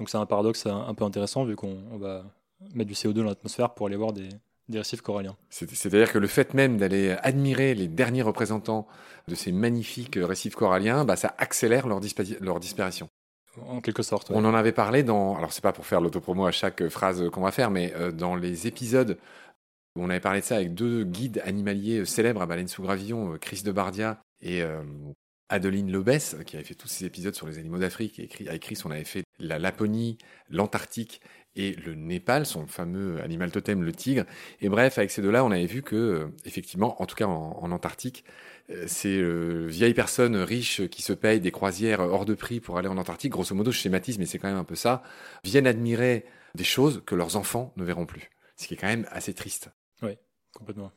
Donc 0.00 0.10
c'est 0.10 0.18
un 0.18 0.26
paradoxe 0.26 0.66
un 0.66 0.94
peu 0.94 1.04
intéressant 1.04 1.44
vu 1.44 1.54
qu'on 1.54 1.96
va 1.96 2.24
mettre 2.74 2.88
du 2.88 2.94
CO2 2.94 3.12
dans 3.12 3.24
l'atmosphère 3.24 3.72
pour 3.74 3.86
aller 3.86 3.94
voir 3.94 4.12
des, 4.12 4.30
récifs 4.72 5.02
coralliens. 5.02 5.36
C'est-à-dire 5.50 6.10
que 6.10 6.18
le 6.18 6.26
fait 6.26 6.54
même 6.54 6.78
d'aller 6.78 7.14
admirer 7.22 7.74
les 7.74 7.86
derniers 7.86 8.22
représentants 8.22 8.88
de 9.28 9.36
ces 9.36 9.52
magnifiques 9.52 10.18
récifs 10.20 10.56
coralliens, 10.56 11.04
bah, 11.04 11.14
ça 11.14 11.34
accélère 11.38 11.86
leur, 11.86 12.00
leur 12.40 12.58
disparition. 12.58 13.08
En 13.68 13.82
quelque 13.82 14.02
sorte. 14.02 14.30
On 14.30 14.44
en 14.46 14.54
avait 14.54 14.72
parlé 14.72 15.02
dans. 15.02 15.36
Alors, 15.36 15.52
c'est 15.52 15.62
pas 15.62 15.74
pour 15.74 15.84
faire 15.84 16.00
l'autopromo 16.00 16.46
à 16.46 16.52
chaque 16.52 16.88
phrase 16.88 17.28
qu'on 17.28 17.42
va 17.42 17.52
faire, 17.52 17.70
mais 17.70 17.92
euh, 17.96 18.10
dans 18.10 18.34
les 18.34 18.66
épisodes 18.66 19.18
on 19.96 20.10
avait 20.10 20.20
parlé 20.20 20.40
de 20.40 20.44
ça 20.44 20.56
avec 20.56 20.74
deux 20.74 21.04
guides 21.04 21.42
animaliers 21.44 22.00
euh, 22.00 22.04
célèbres 22.04 22.42
à 22.42 22.46
Baleine 22.46 22.68
sous 22.68 22.82
Gravillon, 22.82 23.34
euh, 23.34 23.38
Chris 23.38 23.62
de 23.62 23.72
Bardia 23.72 24.22
et 24.40 24.62
euh, 24.62 24.82
Adeline 25.48 25.92
Lobès, 25.92 26.36
qui 26.46 26.56
avait 26.56 26.64
fait 26.64 26.74
tous 26.74 26.88
ces 26.88 27.04
épisodes 27.04 27.34
sur 27.34 27.46
les 27.46 27.58
animaux 27.58 27.78
d'Afrique. 27.78 28.20
Avec 28.46 28.62
Chris, 28.62 28.80
on 28.86 28.90
avait 28.90 29.04
fait 29.04 29.22
la 29.38 29.58
Laponie, 29.58 30.16
l'Antarctique 30.48 31.20
et 31.54 31.72
le 31.72 31.94
Népal, 31.94 32.46
son 32.46 32.66
fameux 32.66 33.20
animal 33.20 33.50
totem, 33.50 33.82
le 33.82 33.92
tigre. 33.92 34.24
Et 34.62 34.70
bref, 34.70 34.96
avec 34.96 35.10
ces 35.10 35.20
deux-là, 35.20 35.44
on 35.44 35.50
avait 35.50 35.66
vu 35.66 35.82
que, 35.82 36.30
effectivement, 36.46 37.00
en 37.02 37.06
tout 37.06 37.16
cas 37.16 37.26
en, 37.26 37.70
Antarctique, 37.70 38.24
ces 38.86 39.22
vieilles 39.66 39.92
personnes 39.92 40.36
riches 40.36 40.88
qui 40.88 41.02
se 41.02 41.12
payent 41.12 41.40
des 41.40 41.50
croisières 41.50 42.00
hors 42.00 42.24
de 42.24 42.32
prix 42.32 42.60
pour 42.60 42.78
aller 42.78 42.88
en 42.88 42.96
Antarctique, 42.96 43.32
grosso 43.32 43.54
modo, 43.54 43.70
je 43.70 43.76
schématise, 43.76 44.18
mais 44.18 44.24
c'est 44.24 44.38
quand 44.38 44.48
même 44.48 44.56
un 44.56 44.64
peu 44.64 44.76
ça, 44.76 45.02
viennent 45.44 45.66
admirer 45.66 46.24
des 46.54 46.64
choses 46.64 47.02
que 47.04 47.14
leurs 47.14 47.36
enfants 47.36 47.74
ne 47.76 47.84
verront 47.84 48.06
plus. 48.06 48.30
Ce 48.56 48.66
qui 48.66 48.72
est 48.72 48.78
quand 48.78 48.86
même 48.86 49.06
assez 49.10 49.34
triste. 49.34 49.70
Complètement. 50.54 50.92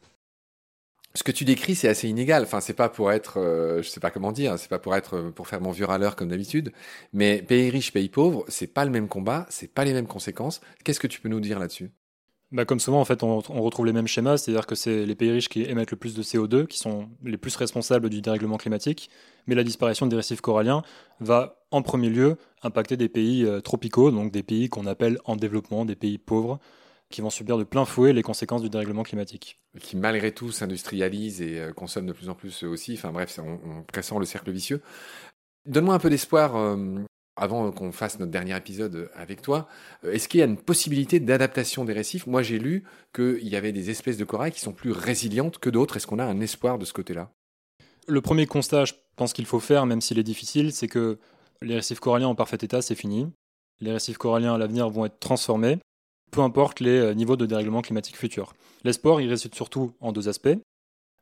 Ce 1.15 1.23
que 1.23 1.31
tu 1.31 1.45
décris, 1.45 1.75
c'est 1.75 1.87
assez 1.87 2.09
inégal. 2.09 2.43
Enfin, 2.43 2.59
c'est 2.59 2.73
pas 2.73 2.89
pour 2.89 3.11
être, 3.11 3.39
euh, 3.39 3.81
je 3.81 3.87
sais 3.87 4.01
pas 4.01 4.11
comment 4.11 4.33
dire, 4.33 4.59
c'est 4.59 4.69
pas 4.69 4.79
pour 4.79 4.95
être, 4.95 5.15
euh, 5.15 5.31
pour 5.31 5.47
faire 5.47 5.61
mon 5.61 5.71
vieux 5.71 5.85
râleur 5.85 6.17
comme 6.17 6.27
d'habitude. 6.27 6.73
Mais 7.13 7.41
pays 7.41 7.69
riche, 7.69 7.93
pays 7.93 8.09
pauvre, 8.09 8.43
c'est 8.49 8.67
pas 8.67 8.83
le 8.83 8.91
même 8.91 9.07
combat, 9.07 9.45
c'est 9.49 9.73
pas 9.73 9.85
les 9.85 9.93
mêmes 9.93 10.07
conséquences. 10.07 10.59
Qu'est-ce 10.83 10.99
que 10.99 11.07
tu 11.07 11.21
peux 11.21 11.29
nous 11.29 11.39
dire 11.39 11.57
là-dessus? 11.57 11.91
Bah, 12.51 12.63
comme 12.65 12.79
souvent, 12.79 13.01
en 13.01 13.05
fait, 13.05 13.23
on, 13.23 13.39
retrouve 13.39 13.85
les 13.85 13.93
mêmes 13.93 14.07
schémas, 14.07 14.37
c'est-à-dire 14.37 14.67
que 14.67 14.75
c'est 14.75 15.05
les 15.05 15.15
pays 15.15 15.31
riches 15.31 15.49
qui 15.49 15.63
émettent 15.63 15.91
le 15.91 15.97
plus 15.97 16.13
de 16.13 16.21
CO2, 16.21 16.67
qui 16.67 16.77
sont 16.77 17.09
les 17.23 17.37
plus 17.37 17.55
responsables 17.55 18.09
du 18.09 18.21
dérèglement 18.21 18.57
climatique, 18.57 19.09
mais 19.47 19.55
la 19.55 19.63
disparition 19.63 20.05
des 20.05 20.15
récifs 20.15 20.41
coralliens 20.41 20.83
va 21.19 21.65
en 21.71 21.81
premier 21.81 22.09
lieu 22.09 22.37
impacter 22.61 22.97
des 22.97 23.09
pays 23.09 23.45
euh, 23.45 23.61
tropicaux, 23.61 24.11
donc 24.11 24.31
des 24.31 24.43
pays 24.43 24.69
qu'on 24.69 24.85
appelle 24.85 25.17
en 25.25 25.35
développement, 25.35 25.85
des 25.85 25.95
pays 25.95 26.17
pauvres, 26.17 26.59
qui 27.09 27.21
vont 27.21 27.29
subir 27.29 27.57
de 27.57 27.63
plein 27.63 27.85
fouet 27.85 28.13
les 28.13 28.23
conséquences 28.23 28.61
du 28.61 28.69
dérèglement 28.69 29.03
climatique. 29.03 29.59
Qui 29.79 29.95
malgré 29.95 30.31
tout 30.31 30.51
s'industrialisent 30.51 31.41
et 31.41 31.59
euh, 31.59 31.73
consomment 31.73 32.07
de 32.07 32.13
plus 32.13 32.29
en 32.29 32.35
plus 32.35 32.63
aussi. 32.63 32.93
Enfin 32.93 33.11
bref, 33.11 33.39
on, 33.41 33.59
on 33.63 33.83
pressent 33.83 34.19
le 34.19 34.25
cercle 34.25 34.51
vicieux. 34.51 34.81
Donne-moi 35.65 35.95
un 35.95 35.99
peu 35.99 36.09
d'espoir 36.09 36.55
euh, 36.55 36.99
avant 37.35 37.71
qu'on 37.71 37.91
fasse 37.91 38.19
notre 38.19 38.31
dernier 38.31 38.55
épisode 38.55 39.09
avec 39.13 39.41
toi. 39.41 39.67
Euh, 40.03 40.13
est-ce 40.13 40.27
qu'il 40.27 40.39
y 40.39 40.43
a 40.43 40.45
une 40.45 40.57
possibilité 40.57 41.19
d'adaptation 41.19 41.85
des 41.85 41.93
récifs? 41.93 42.27
Moi 42.27 42.41
j'ai 42.41 42.59
lu 42.59 42.83
qu'il 43.13 43.47
y 43.47 43.55
avait 43.55 43.71
des 43.71 43.89
espèces 43.89 44.17
de 44.17 44.25
corail 44.25 44.51
qui 44.51 44.59
sont 44.59 44.73
plus 44.73 44.91
résilientes 44.91 45.59
que 45.59 45.69
d'autres. 45.69 45.97
Est-ce 45.97 46.07
qu'on 46.07 46.19
a 46.19 46.25
un 46.25 46.39
espoir 46.41 46.79
de 46.79 46.85
ce 46.85 46.93
côté-là? 46.93 47.31
Le 48.07 48.21
premier 48.21 48.45
constat, 48.45 48.85
je 48.85 48.93
pense 49.15 49.33
qu'il 49.33 49.45
faut 49.45 49.59
faire, 49.59 49.85
même 49.85 50.01
s'il 50.01 50.19
est 50.19 50.23
difficile, 50.23 50.71
c'est 50.71 50.87
que 50.87 51.17
les 51.61 51.75
récifs 51.75 51.99
coralliens 51.99 52.27
en 52.27 52.35
parfait 52.35 52.57
état, 52.61 52.81
c'est 52.81 52.95
fini. 52.95 53.27
Les 53.79 53.91
récifs 53.91 54.17
coralliens 54.17 54.53
à 54.53 54.57
l'avenir 54.57 54.89
vont 54.89 55.05
être 55.05 55.19
transformés 55.19 55.79
peu 56.35 56.41
importe 56.41 56.81
les 56.81 56.99
euh, 56.99 57.13
niveaux 57.13 57.37
de 57.37 57.45
dérèglement 57.45 57.81
climatique 57.81 58.17
futurs. 58.17 58.55
L'espoir, 58.83 59.21
il 59.21 59.29
réside 59.29 59.55
surtout 59.55 59.93
en 60.01 60.11
deux 60.11 60.27
aspects. 60.27 60.57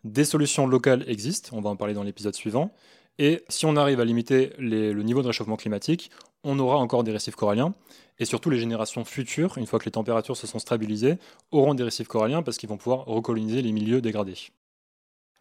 Des 0.04 0.26
solutions 0.26 0.66
locales 0.66 1.06
existent, 1.08 1.56
on 1.56 1.62
va 1.62 1.70
en 1.70 1.76
parler 1.76 1.94
dans 1.94 2.02
l'épisode 2.02 2.34
suivant, 2.34 2.74
et 3.20 3.44
si 3.48 3.68
on 3.68 3.76
arrive 3.76 4.00
à 4.00 4.06
limiter 4.06 4.54
le 4.58 5.02
niveau 5.04 5.22
de 5.22 5.28
réchauffement 5.28 5.56
climatique, 5.56 6.10
on 6.44 6.58
aura 6.58 6.78
encore 6.78 7.04
des 7.04 7.12
récifs 7.12 7.36
coralliens, 7.36 7.76
et 8.18 8.26
surtout 8.26 8.50
les 8.50 8.58
générations 8.58 9.06
futures, 9.06 9.58
une 9.60 9.68
fois 9.68 9.78
que 9.78 9.86
les 9.86 9.92
températures 9.92 10.36
se 10.36 10.48
sont 10.48 10.60
stabilisées, 10.60 11.20
auront 11.52 11.76
des 11.76 11.84
récifs 11.84 12.08
coralliens 12.08 12.42
parce 12.42 12.58
qu'ils 12.58 12.70
vont 12.70 12.78
pouvoir 12.78 13.06
recoloniser 13.06 13.62
les 13.62 13.72
milieux 13.72 14.02
dégradés. 14.02 14.36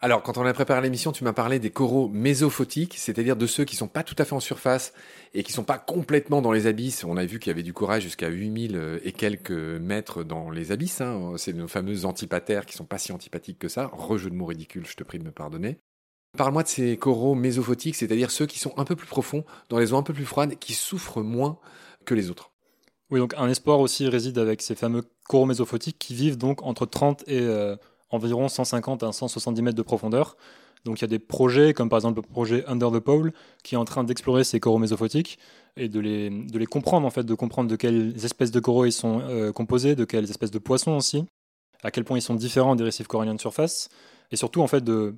Alors, 0.04 0.24
quand 0.24 0.36
on 0.36 0.44
a 0.44 0.52
préparé 0.52 0.82
l'émission, 0.82 1.12
tu 1.12 1.22
m'as 1.22 1.32
parlé 1.32 1.60
des 1.60 1.70
coraux 1.70 2.08
mésophotiques, 2.08 2.94
c'est-à-dire 2.98 3.36
de 3.36 3.46
ceux 3.46 3.64
qui 3.64 3.76
sont 3.76 3.86
pas 3.86 4.02
tout 4.02 4.16
à 4.18 4.24
fait 4.24 4.34
en 4.34 4.40
surface 4.40 4.94
et 5.32 5.44
qui 5.44 5.52
sont 5.52 5.62
pas 5.62 5.78
complètement 5.78 6.42
dans 6.42 6.50
les 6.50 6.66
abysses. 6.66 7.04
On 7.04 7.16
a 7.16 7.24
vu 7.24 7.38
qu'il 7.38 7.50
y 7.50 7.52
avait 7.52 7.62
du 7.62 7.72
corail 7.72 8.02
jusqu'à 8.02 8.26
8000 8.26 8.74
euh, 8.74 8.98
et 9.04 9.12
quelques 9.12 9.52
mètres 9.52 10.24
dans 10.24 10.50
les 10.50 10.72
abysses. 10.72 11.00
Hein. 11.00 11.34
C'est 11.36 11.52
nos 11.52 11.68
fameuses 11.68 12.04
antipatères 12.04 12.66
qui 12.66 12.74
sont 12.74 12.84
pas 12.84 12.98
si 12.98 13.12
antipathiques 13.12 13.60
que 13.60 13.68
ça. 13.68 13.90
Rejeu 13.92 14.28
de 14.28 14.34
mots 14.34 14.46
ridicule, 14.46 14.84
je 14.88 14.96
te 14.96 15.04
prie 15.04 15.20
de 15.20 15.24
me 15.24 15.30
pardonner. 15.30 15.78
Parle-moi 16.36 16.64
de 16.64 16.68
ces 16.68 16.96
coraux 16.96 17.36
mésophotiques, 17.36 17.94
c'est-à-dire 17.94 18.32
ceux 18.32 18.46
qui 18.46 18.58
sont 18.58 18.76
un 18.76 18.84
peu 18.84 18.96
plus 18.96 19.06
profonds, 19.06 19.44
dans 19.68 19.78
les 19.78 19.92
eaux 19.92 19.98
un 19.98 20.02
peu 20.02 20.14
plus 20.14 20.24
froides, 20.24 20.58
qui 20.58 20.72
souffrent 20.72 21.22
moins 21.22 21.60
que 22.06 22.14
les 22.14 22.28
autres. 22.28 22.50
Oui, 23.12 23.20
donc 23.20 23.34
un 23.36 23.48
espoir 23.48 23.78
aussi 23.78 24.08
réside 24.08 24.38
avec 24.38 24.62
ces 24.62 24.74
fameux 24.74 25.02
coraux 25.28 25.46
mésophotiques 25.46 25.98
qui 26.00 26.14
vivent 26.14 26.38
donc 26.38 26.62
entre 26.62 26.86
30 26.86 27.22
et 27.28 27.38
euh, 27.40 27.76
environ 28.12 28.48
150 28.48 29.02
à 29.02 29.12
170 29.12 29.62
mètres 29.62 29.76
de 29.76 29.82
profondeur. 29.82 30.36
Donc 30.84 30.98
il 30.98 31.02
y 31.02 31.04
a 31.04 31.08
des 31.08 31.18
projets, 31.18 31.74
comme 31.74 31.88
par 31.88 31.98
exemple 31.98 32.16
le 32.16 32.22
projet 32.22 32.64
Under 32.66 32.90
the 32.90 32.98
Pole, 32.98 33.32
qui 33.62 33.74
est 33.74 33.78
en 33.78 33.84
train 33.84 34.04
d'explorer 34.04 34.44
ces 34.44 34.60
coraux 34.60 34.78
mésophotiques 34.78 35.38
et 35.76 35.88
de 35.88 36.00
les, 36.00 36.30
de 36.30 36.58
les 36.58 36.66
comprendre, 36.66 37.06
en 37.06 37.10
fait, 37.10 37.24
de 37.24 37.34
comprendre 37.34 37.70
de 37.70 37.76
quelles 37.76 38.24
espèces 38.24 38.50
de 38.50 38.60
coraux 38.60 38.84
ils 38.84 38.92
sont 38.92 39.20
euh, 39.20 39.52
composés, 39.52 39.94
de 39.94 40.04
quelles 40.04 40.28
espèces 40.28 40.50
de 40.50 40.58
poissons 40.58 40.92
aussi, 40.92 41.24
à 41.82 41.90
quel 41.90 42.04
point 42.04 42.18
ils 42.18 42.22
sont 42.22 42.34
différents 42.34 42.76
des 42.76 42.84
récifs 42.84 43.06
coralliens 43.06 43.34
de 43.34 43.40
surface, 43.40 43.88
et 44.30 44.36
surtout 44.36 44.60
en 44.60 44.66
fait 44.66 44.82
de, 44.82 45.14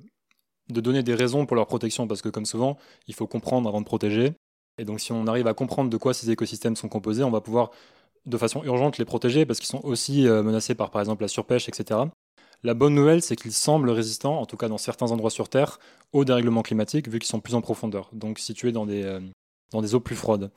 de 0.69 0.81
donner 0.81 1.03
des 1.03 1.15
raisons 1.15 1.45
pour 1.45 1.55
leur 1.55 1.67
protection, 1.67 2.07
parce 2.07 2.21
que 2.21 2.29
comme 2.29 2.45
souvent, 2.45 2.77
il 3.07 3.15
faut 3.15 3.27
comprendre 3.27 3.67
avant 3.67 3.81
de 3.81 3.85
protéger. 3.85 4.33
Et 4.77 4.85
donc 4.85 4.99
si 4.99 5.11
on 5.11 5.25
arrive 5.27 5.47
à 5.47 5.53
comprendre 5.53 5.89
de 5.89 5.97
quoi 5.97 6.13
ces 6.13 6.29
écosystèmes 6.29 6.75
sont 6.75 6.89
composés, 6.89 7.23
on 7.23 7.31
va 7.31 7.41
pouvoir 7.41 7.71
de 8.25 8.37
façon 8.37 8.63
urgente 8.63 8.97
les 8.97 9.05
protéger, 9.05 9.45
parce 9.45 9.59
qu'ils 9.59 9.67
sont 9.67 9.83
aussi 9.83 10.27
euh, 10.27 10.43
menacés 10.43 10.75
par 10.75 10.91
par 10.91 11.01
exemple 11.01 11.23
la 11.23 11.27
surpêche, 11.27 11.69
etc. 11.69 12.01
La 12.65 12.73
bonne 12.73 12.95
nouvelle, 12.95 13.21
c'est 13.21 13.35
qu'ils 13.35 13.53
semblent 13.53 13.91
résistants, 13.91 14.39
en 14.39 14.47
tout 14.47 14.57
cas 14.57 14.69
dans 14.69 14.79
certains 14.79 15.11
endroits 15.11 15.29
sur 15.29 15.49
Terre, 15.49 15.77
au 16.13 16.25
dérèglement 16.25 16.63
climatique, 16.63 17.07
vu 17.07 17.19
qu'ils 17.19 17.27
sont 17.27 17.39
plus 17.39 17.53
en 17.53 17.61
profondeur, 17.61 18.09
donc 18.11 18.39
situés 18.39 18.71
dans 18.71 18.87
des, 18.87 19.03
euh, 19.03 19.19
dans 19.69 19.83
des 19.83 19.93
eaux 19.93 19.99
plus 19.99 20.15
froides. 20.15 20.49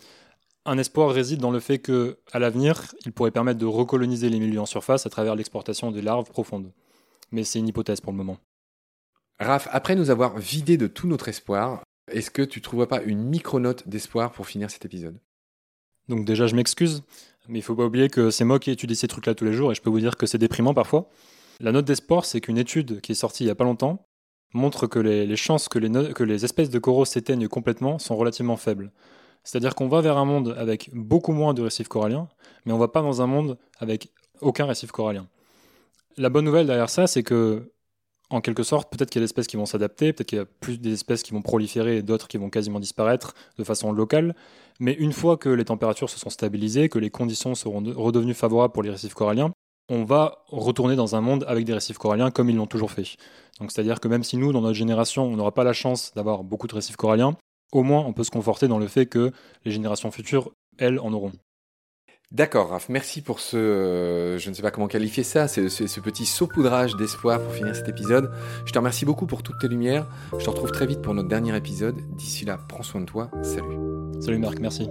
Un 0.64 0.78
espoir 0.78 1.10
réside 1.10 1.38
dans 1.38 1.50
le 1.50 1.60
fait 1.60 1.78
que, 1.78 2.16
à 2.32 2.38
l'avenir, 2.38 2.94
ils 3.04 3.12
pourraient 3.12 3.30
permettre 3.30 3.58
de 3.58 3.66
recoloniser 3.66 4.30
les 4.30 4.40
milieux 4.40 4.58
en 4.58 4.64
surface 4.64 5.04
à 5.04 5.10
travers 5.10 5.34
l'exportation 5.34 5.92
des 5.92 6.00
larves 6.00 6.30
profondes. 6.30 6.72
Mais 7.30 7.44
c'est 7.44 7.58
une 7.58 7.68
hypothèse 7.68 8.00
pour 8.00 8.12
le 8.12 8.16
moment. 8.16 8.38
Raph, 9.38 9.68
après 9.70 9.94
nous 9.94 10.08
avoir 10.08 10.38
vidé 10.38 10.78
de 10.78 10.86
tout 10.86 11.08
notre 11.08 11.28
espoir, 11.28 11.82
est-ce 12.10 12.30
que 12.30 12.40
tu 12.40 12.60
ne 12.60 12.62
trouves 12.62 12.86
pas 12.86 13.02
une 13.02 13.22
micro-note 13.22 13.86
d'espoir 13.86 14.32
pour 14.32 14.46
finir 14.46 14.70
cet 14.70 14.86
épisode? 14.86 15.20
Donc 16.08 16.24
déjà, 16.24 16.46
je 16.46 16.56
m'excuse, 16.56 17.02
mais 17.48 17.58
il 17.58 17.62
faut 17.62 17.76
pas 17.76 17.84
oublier 17.84 18.08
que 18.08 18.30
c'est 18.30 18.44
moi 18.44 18.58
qui 18.58 18.70
étudie 18.70 18.96
ces 18.96 19.08
trucs-là 19.08 19.34
tous 19.34 19.44
les 19.44 19.52
jours, 19.52 19.72
et 19.72 19.74
je 19.74 19.82
peux 19.82 19.90
vous 19.90 20.00
dire 20.00 20.16
que 20.16 20.24
c'est 20.24 20.38
déprimant 20.38 20.72
parfois. 20.72 21.10
La 21.60 21.72
note 21.72 21.86
d'espoir, 21.86 22.24
c'est 22.24 22.40
qu'une 22.40 22.58
étude 22.58 23.00
qui 23.00 23.12
est 23.12 23.16
sortie 23.16 23.42
il 23.44 23.46
n'y 23.46 23.50
a 23.50 23.56
pas 23.56 23.64
longtemps 23.64 24.04
montre 24.54 24.86
que 24.86 24.98
les, 24.98 25.36
chances 25.36 25.68
que 25.68 25.78
les, 25.78 26.44
espèces 26.44 26.70
de 26.70 26.78
coraux 26.78 27.04
s'éteignent 27.04 27.48
complètement 27.48 27.98
sont 27.98 28.16
relativement 28.16 28.56
faibles. 28.56 28.92
C'est-à-dire 29.44 29.74
qu'on 29.74 29.88
va 29.88 30.00
vers 30.00 30.16
un 30.18 30.24
monde 30.24 30.54
avec 30.56 30.90
beaucoup 30.94 31.32
moins 31.32 31.54
de 31.54 31.62
récifs 31.62 31.88
coralliens, 31.88 32.28
mais 32.64 32.72
on 32.72 32.78
va 32.78 32.88
pas 32.88 33.02
dans 33.02 33.22
un 33.22 33.26
monde 33.26 33.58
avec 33.78 34.12
aucun 34.40 34.66
récif 34.66 34.90
corallien. 34.90 35.26
La 36.16 36.28
bonne 36.28 36.44
nouvelle 36.44 36.66
derrière 36.66 36.90
ça, 36.90 37.06
c'est 37.06 37.22
que, 37.22 37.72
en 38.30 38.40
quelque 38.40 38.62
sorte, 38.62 38.90
peut-être 38.90 39.10
qu'il 39.10 39.20
y 39.20 39.22
a 39.22 39.24
des 39.24 39.30
espèces 39.30 39.46
qui 39.46 39.56
vont 39.56 39.66
s'adapter, 39.66 40.12
peut-être 40.12 40.28
qu'il 40.28 40.38
y 40.38 40.40
a 40.40 40.46
plus 40.46 40.78
des 40.78 40.92
espèces 40.92 41.22
qui 41.22 41.32
vont 41.32 41.42
proliférer 41.42 41.98
et 41.98 42.02
d'autres 42.02 42.28
qui 42.28 42.36
vont 42.36 42.50
quasiment 42.50 42.80
disparaître 42.80 43.34
de 43.58 43.64
façon 43.64 43.92
locale. 43.92 44.34
Mais 44.80 44.92
une 44.92 45.12
fois 45.12 45.36
que 45.36 45.48
les 45.48 45.64
températures 45.64 46.10
se 46.10 46.18
sont 46.18 46.30
stabilisées, 46.30 46.88
que 46.88 46.98
les 46.98 47.10
conditions 47.10 47.54
seront 47.54 47.82
redevenues 47.96 48.34
favorables 48.34 48.72
pour 48.72 48.82
les 48.82 48.90
récifs 48.90 49.14
coralliens, 49.14 49.52
on 49.88 50.04
va 50.04 50.44
retourner 50.48 50.96
dans 50.96 51.16
un 51.16 51.20
monde 51.20 51.44
avec 51.48 51.64
des 51.64 51.72
récifs 51.72 51.98
coralliens 51.98 52.30
comme 52.30 52.50
ils 52.50 52.56
l'ont 52.56 52.66
toujours 52.66 52.90
fait. 52.90 53.16
Donc 53.60 53.72
c'est-à-dire 53.72 54.00
que 54.00 54.08
même 54.08 54.24
si 54.24 54.36
nous, 54.36 54.52
dans 54.52 54.60
notre 54.60 54.74
génération, 54.74 55.24
on 55.24 55.36
n'aura 55.36 55.52
pas 55.52 55.64
la 55.64 55.72
chance 55.72 56.12
d'avoir 56.14 56.44
beaucoup 56.44 56.66
de 56.66 56.74
récifs 56.74 56.96
coralliens, 56.96 57.36
au 57.72 57.82
moins 57.82 58.04
on 58.04 58.12
peut 58.12 58.24
se 58.24 58.30
conforter 58.30 58.68
dans 58.68 58.78
le 58.78 58.86
fait 58.86 59.06
que 59.06 59.32
les 59.64 59.70
générations 59.70 60.10
futures, 60.10 60.52
elles, 60.78 61.00
en 61.00 61.12
auront. 61.12 61.32
D'accord, 62.30 62.68
Raph, 62.68 62.90
merci 62.90 63.22
pour 63.22 63.40
ce, 63.40 63.56
euh, 63.56 64.38
je 64.38 64.50
ne 64.50 64.54
sais 64.54 64.60
pas 64.60 64.70
comment 64.70 64.86
qualifier 64.86 65.24
ça, 65.24 65.48
c'est 65.48 65.70
ce, 65.70 66.00
petit 66.00 66.26
saupoudrage 66.26 66.94
d'espoir 66.94 67.40
pour 67.40 67.52
finir 67.54 67.74
cet 67.74 67.88
épisode. 67.88 68.30
Je 68.66 68.72
te 68.72 68.78
remercie 68.78 69.06
beaucoup 69.06 69.26
pour 69.26 69.42
toutes 69.42 69.58
tes 69.58 69.68
lumières. 69.68 70.06
Je 70.38 70.44
te 70.44 70.50
retrouve 70.50 70.70
très 70.70 70.86
vite 70.86 71.00
pour 71.00 71.14
notre 71.14 71.28
dernier 71.28 71.56
épisode. 71.56 71.96
D'ici 72.16 72.44
là, 72.44 72.58
prends 72.68 72.82
soin 72.82 73.00
de 73.00 73.06
toi. 73.06 73.30
Salut. 73.42 73.78
Salut 74.20 74.38
Marc, 74.38 74.58
merci. 74.58 74.90